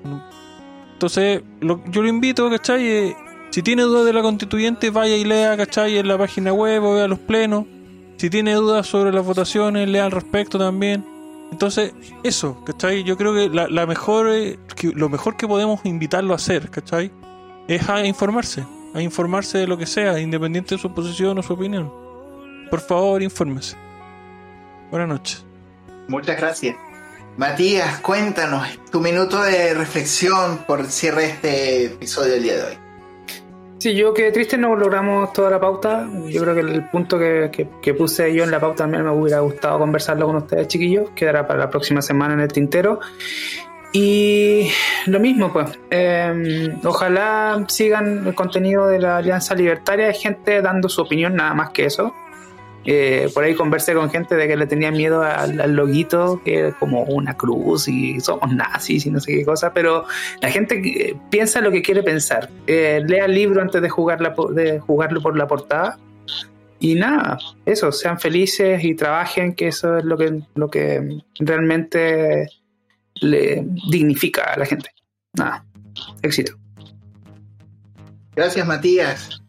[0.94, 2.88] Entonces, yo lo invito, ¿cachai?
[2.88, 3.16] Eh,
[3.52, 5.98] si tiene dudas de la constituyente, vaya y lea, ¿cachai?
[5.98, 7.66] En la página web o vea los plenos.
[8.18, 11.06] Si tiene dudas sobre las votaciones, lea al respecto también.
[11.52, 13.04] Entonces, eso, ¿cachai?
[13.04, 14.58] Yo creo que, la, mejor, eh,
[14.96, 17.12] lo mejor que podemos invitarlo a hacer, ¿cachai?
[17.68, 21.54] Es a informarse, a informarse de lo que sea, independiente de su posición o su
[21.54, 21.92] opinión.
[22.70, 23.78] Por favor, infórmese.
[24.90, 25.46] Buenas noches.
[26.08, 26.76] Muchas gracias.
[27.38, 32.64] Matías, cuéntanos tu minuto de reflexión por el cierre de este episodio del día de
[32.64, 32.78] hoy.
[33.78, 36.10] Sí, yo que triste no logramos toda la pauta.
[36.30, 39.42] Yo creo que el punto que, que, puse yo en la pauta también me hubiera
[39.42, 41.12] gustado conversarlo con ustedes, chiquillos.
[41.12, 43.02] Quedará para la próxima semana en el tintero.
[43.94, 44.72] Y
[45.06, 45.78] lo mismo, pues.
[45.92, 50.08] Em, ojalá sigan el contenido de la Alianza Libertaria.
[50.08, 52.16] Hay gente dando su opinión, nada más que eso.
[53.34, 57.04] Por ahí conversé con gente de que le tenía miedo al, loguito, que es como
[57.04, 60.06] una cruz y somos nazis y no sé qué cosa, pero
[60.42, 62.50] la gente piensa lo que quiere pensar.
[62.66, 65.98] Eh, lea el libro antes de, jugarla, de jugarlo por la portada.
[66.80, 72.48] Y nada, eso, sean felices y trabajen, que eso es lo que, lo que realmente
[73.16, 74.92] le dignifica a la gente.
[75.34, 75.66] Nada,
[76.22, 76.54] éxito.
[78.36, 79.42] Gracias, Matías.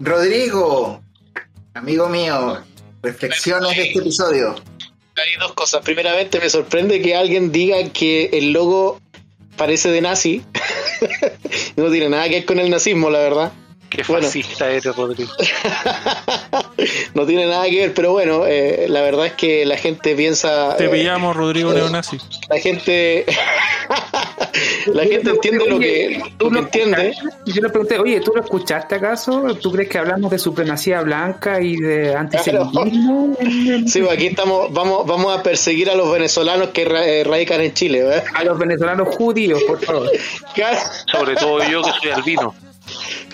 [0.00, 1.00] Rodrigo,
[1.74, 2.58] amigo mío,
[3.04, 4.54] reflexiones de este episodio.
[5.16, 5.82] Hay dos cosas.
[5.84, 9.00] Primeramente, me sorprende que alguien diga que el logo
[9.56, 10.42] parece de nazi.
[11.76, 13.52] no tiene nada que ver con el nazismo, la verdad.
[13.94, 15.30] Qué fascista eres, Rodrigo.
[17.14, 20.76] no tiene nada que ver, pero bueno, eh, la verdad es que la gente piensa.
[20.76, 22.18] Te pillamos, Rodrigo eh, Neonazi.
[22.48, 23.24] La gente.
[24.86, 27.14] La gente entiende lo que, tú lo entiende.
[27.46, 29.54] Yo le pregunté, oye, ¿tú lo escuchaste acaso?
[29.60, 33.36] ¿Tú crees que hablamos de supremacía blanca y de antisemitismo?
[33.86, 37.72] Sí, pues aquí estamos, vamos, vamos a perseguir a los venezolanos que eh, radican en
[37.74, 38.22] Chile.
[38.34, 40.10] A los venezolanos judíos, por favor.
[41.10, 42.54] Sobre todo yo que soy albino.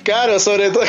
[0.03, 0.85] Claro, sobre todo.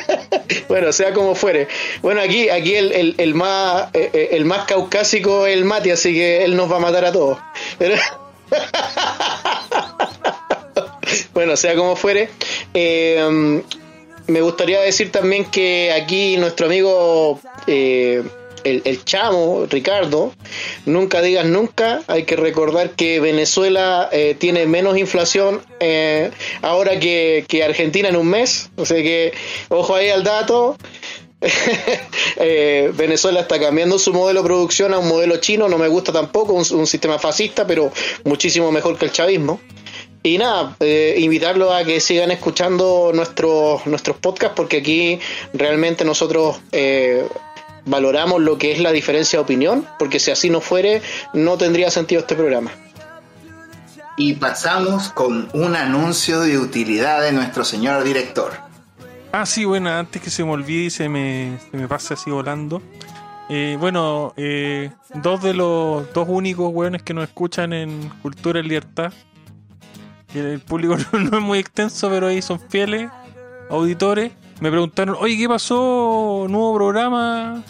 [0.68, 1.68] bueno, sea como fuere.
[2.02, 6.12] Bueno, aquí, aquí el, el, más eh, eh, el más caucásico es el Mati, así
[6.12, 7.38] que él nos va a matar a todos.
[11.36, 12.30] bueno, sea como fuere.
[12.74, 13.62] Eh,
[14.26, 17.40] me gustaría decir también que aquí nuestro amigo
[18.66, 20.32] el, chamo, Ricardo,
[20.86, 26.30] nunca digas nunca, hay que recordar que Venezuela eh, tiene menos inflación eh,
[26.62, 29.32] ahora que, Argentina en un mes, o sea que
[29.68, 30.76] ojo ahí al dato.
[32.38, 36.12] Eh, Venezuela está cambiando su modelo de producción a un modelo chino, no me gusta
[36.12, 37.90] tampoco, un, sistema fascista, pero
[38.24, 39.60] muchísimo mejor que el chavismo.
[40.22, 40.76] Y nada,
[41.16, 45.20] invitarlos a que sigan escuchando nuestros, nuestros podcasts porque aquí
[45.52, 46.56] realmente nosotros
[47.86, 51.00] valoramos lo que es la diferencia de opinión, porque si así no fuere,
[51.32, 52.70] no tendría sentido este programa.
[54.18, 58.52] Y pasamos con un anuncio de utilidad de nuestro señor director.
[59.32, 62.82] Ah, sí, bueno, antes que se me olvide y se me, se pase así volando.
[63.48, 68.62] Eh, bueno, eh, dos de los dos únicos weones que nos escuchan en Cultura y
[68.62, 69.12] Libertad.
[70.38, 73.10] El público no es muy extenso, pero ahí son fieles
[73.70, 74.32] auditores.
[74.60, 76.46] Me preguntaron, oye, ¿qué pasó?
[76.48, 77.62] ¿Nuevo programa?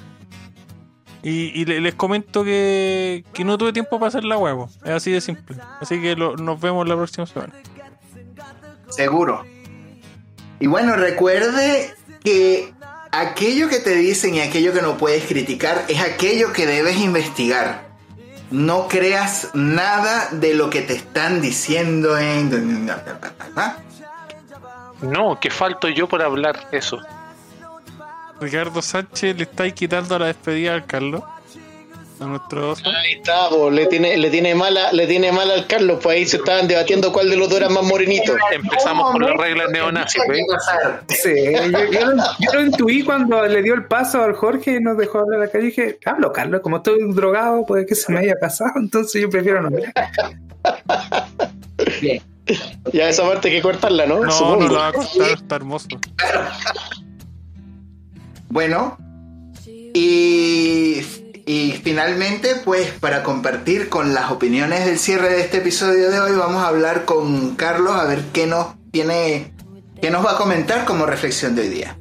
[1.22, 4.70] Y, les comento que, no tuve tiempo para hacer la huevo.
[4.84, 5.56] Es así de simple.
[5.80, 7.52] Así que nos vemos la próxima semana.
[8.90, 9.44] Seguro.
[10.60, 11.92] Y bueno, recuerde
[12.22, 12.72] que
[13.10, 17.85] aquello que te dicen y aquello que no puedes criticar es aquello que debes investigar.
[18.50, 22.86] No creas nada de lo que te están diciendo en...
[25.02, 27.00] No, que falto yo por hablar eso.
[28.40, 31.22] Ricardo Sánchez le estáis quitando la despedida al Carlos.
[32.18, 32.82] A nuestro oso.
[32.88, 36.26] Ahí está, po, le tiene, le tiene mala, le tiene mala al Carlos, pues ahí
[36.26, 38.34] se estaban debatiendo cuál de los dos era más morenito.
[38.52, 40.22] Empezamos con las reglas neonazis.
[41.08, 44.80] Sí, yo, yo lo, yo lo intuí cuando le dio el paso al Jorge y
[44.80, 45.58] nos dejó hablar acá.
[45.58, 49.28] Y dije, hablo, Carlos, como estoy drogado, puede que se me haya pasado, entonces yo
[49.28, 49.92] prefiero no hablar.
[52.00, 52.22] Bien.
[52.92, 54.20] Ya esa parte hay que cortarla, ¿no?
[54.20, 54.64] No, Supongo.
[54.64, 55.88] no lo va a cortar, está hermoso.
[58.48, 58.96] Bueno,
[59.66, 61.00] y,
[61.46, 66.32] y finalmente, pues para compartir con las opiniones del cierre de este episodio de hoy,
[66.36, 69.52] vamos a hablar con Carlos a ver qué nos tiene,
[70.02, 71.96] qué nos va a comentar como reflexión de hoy día.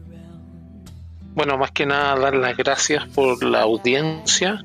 [1.35, 4.63] Bueno, más que nada dar las gracias por la audiencia,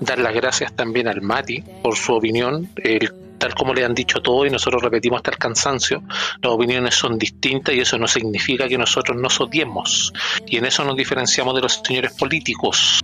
[0.00, 3.12] dar las gracias también al Mati por su opinión, el-
[3.42, 6.04] tal como le han dicho todo y nosotros repetimos hasta el cansancio,
[6.40, 10.12] las opiniones son distintas y eso no significa que nosotros nos odiemos
[10.46, 13.00] y en eso nos diferenciamos de los señores políticos.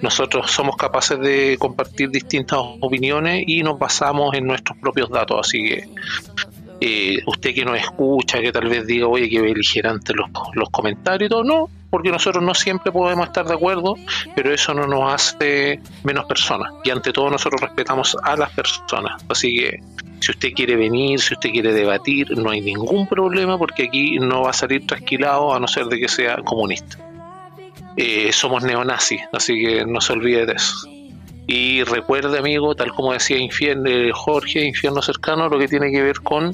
[0.00, 5.64] Nosotros somos capaces de compartir distintas opiniones y nos basamos en nuestros propios datos, así
[5.64, 5.88] que
[6.84, 11.28] eh, usted que nos escucha, que tal vez diga, oye, que beligerante los, los comentarios
[11.28, 13.94] y todo, no, porque nosotros no siempre podemos estar de acuerdo,
[14.34, 16.72] pero eso no nos hace menos personas.
[16.82, 19.22] Y ante todo nosotros respetamos a las personas.
[19.28, 19.78] Así que
[20.18, 24.42] si usted quiere venir, si usted quiere debatir, no hay ningún problema porque aquí no
[24.42, 26.98] va a salir trasquilado a no ser de que sea comunista.
[27.96, 30.91] Eh, somos neonazis, así que no se olvide de eso.
[31.46, 36.02] Y recuerde, amigo, tal como decía Infierno, eh, Jorge, Infierno Cercano, lo que tiene que
[36.02, 36.52] ver con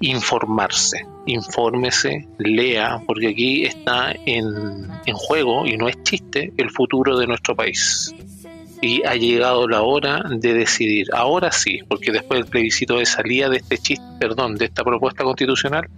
[0.00, 1.06] informarse.
[1.26, 7.26] Infórmese, lea, porque aquí está en, en juego, y no es chiste, el futuro de
[7.26, 8.14] nuestro país.
[8.82, 11.06] Y ha llegado la hora de decidir.
[11.14, 15.24] Ahora sí, porque después del plebiscito de salida de este chiste, perdón, de esta propuesta
[15.24, 15.88] constitucional,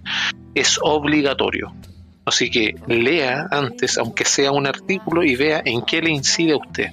[0.55, 1.73] es obligatorio.
[2.25, 6.57] Así que lea antes, aunque sea un artículo, y vea en qué le incide a
[6.57, 6.89] usted.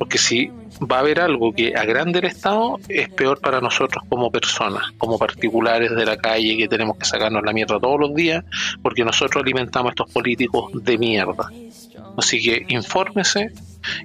[0.00, 0.50] Porque si
[0.90, 5.18] va a haber algo que agrande el Estado, es peor para nosotros como personas, como
[5.18, 8.42] particulares de la calle que tenemos que sacarnos la mierda todos los días,
[8.82, 11.50] porque nosotros alimentamos a estos políticos de mierda.
[12.16, 13.52] Así que infórmese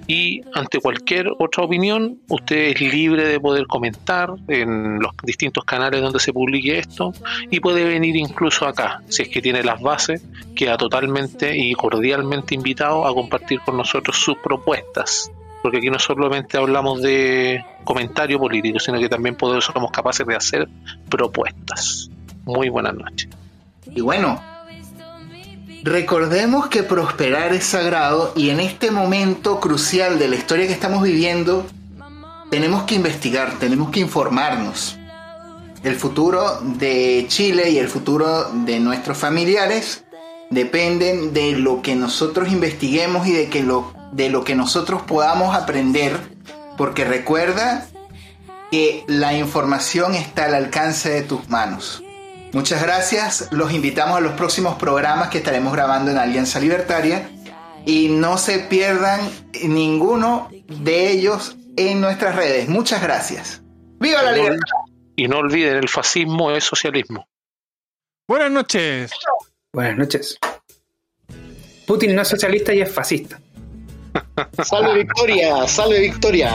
[0.06, 6.02] y ante cualquier otra opinión, usted es libre de poder comentar en los distintos canales
[6.02, 7.14] donde se publique esto
[7.50, 10.22] y puede venir incluso acá, si es que tiene las bases,
[10.54, 15.30] queda totalmente y cordialmente invitado a compartir con nosotros sus propuestas
[15.62, 20.36] porque aquí no solamente hablamos de comentario político, sino que también podemos, somos capaces de
[20.36, 20.68] hacer
[21.08, 22.10] propuestas.
[22.44, 23.28] Muy buenas noches.
[23.94, 24.40] Y bueno,
[25.82, 31.02] recordemos que prosperar es sagrado y en este momento crucial de la historia que estamos
[31.02, 31.66] viviendo,
[32.50, 34.98] tenemos que investigar, tenemos que informarnos.
[35.82, 40.04] El futuro de Chile y el futuro de nuestros familiares
[40.50, 45.54] dependen de lo que nosotros investiguemos y de, que lo, de lo que nosotros podamos
[45.54, 46.18] aprender,
[46.78, 47.86] porque recuerda
[48.70, 52.02] que la información está al alcance de tus manos.
[52.52, 57.28] Muchas gracias, los invitamos a los próximos programas que estaremos grabando en Alianza Libertaria
[57.84, 59.20] y no se pierdan
[59.62, 62.68] ninguno de ellos en nuestras redes.
[62.68, 63.62] Muchas gracias.
[64.00, 64.78] ¡Viva la libertad!
[65.14, 67.28] Y no olviden, el fascismo es socialismo.
[68.26, 69.12] Buenas noches.
[69.72, 70.38] Buenas noches.
[71.86, 73.38] Putin no es socialista y es fascista.
[74.62, 76.52] Salve Victoria, salve Victoria.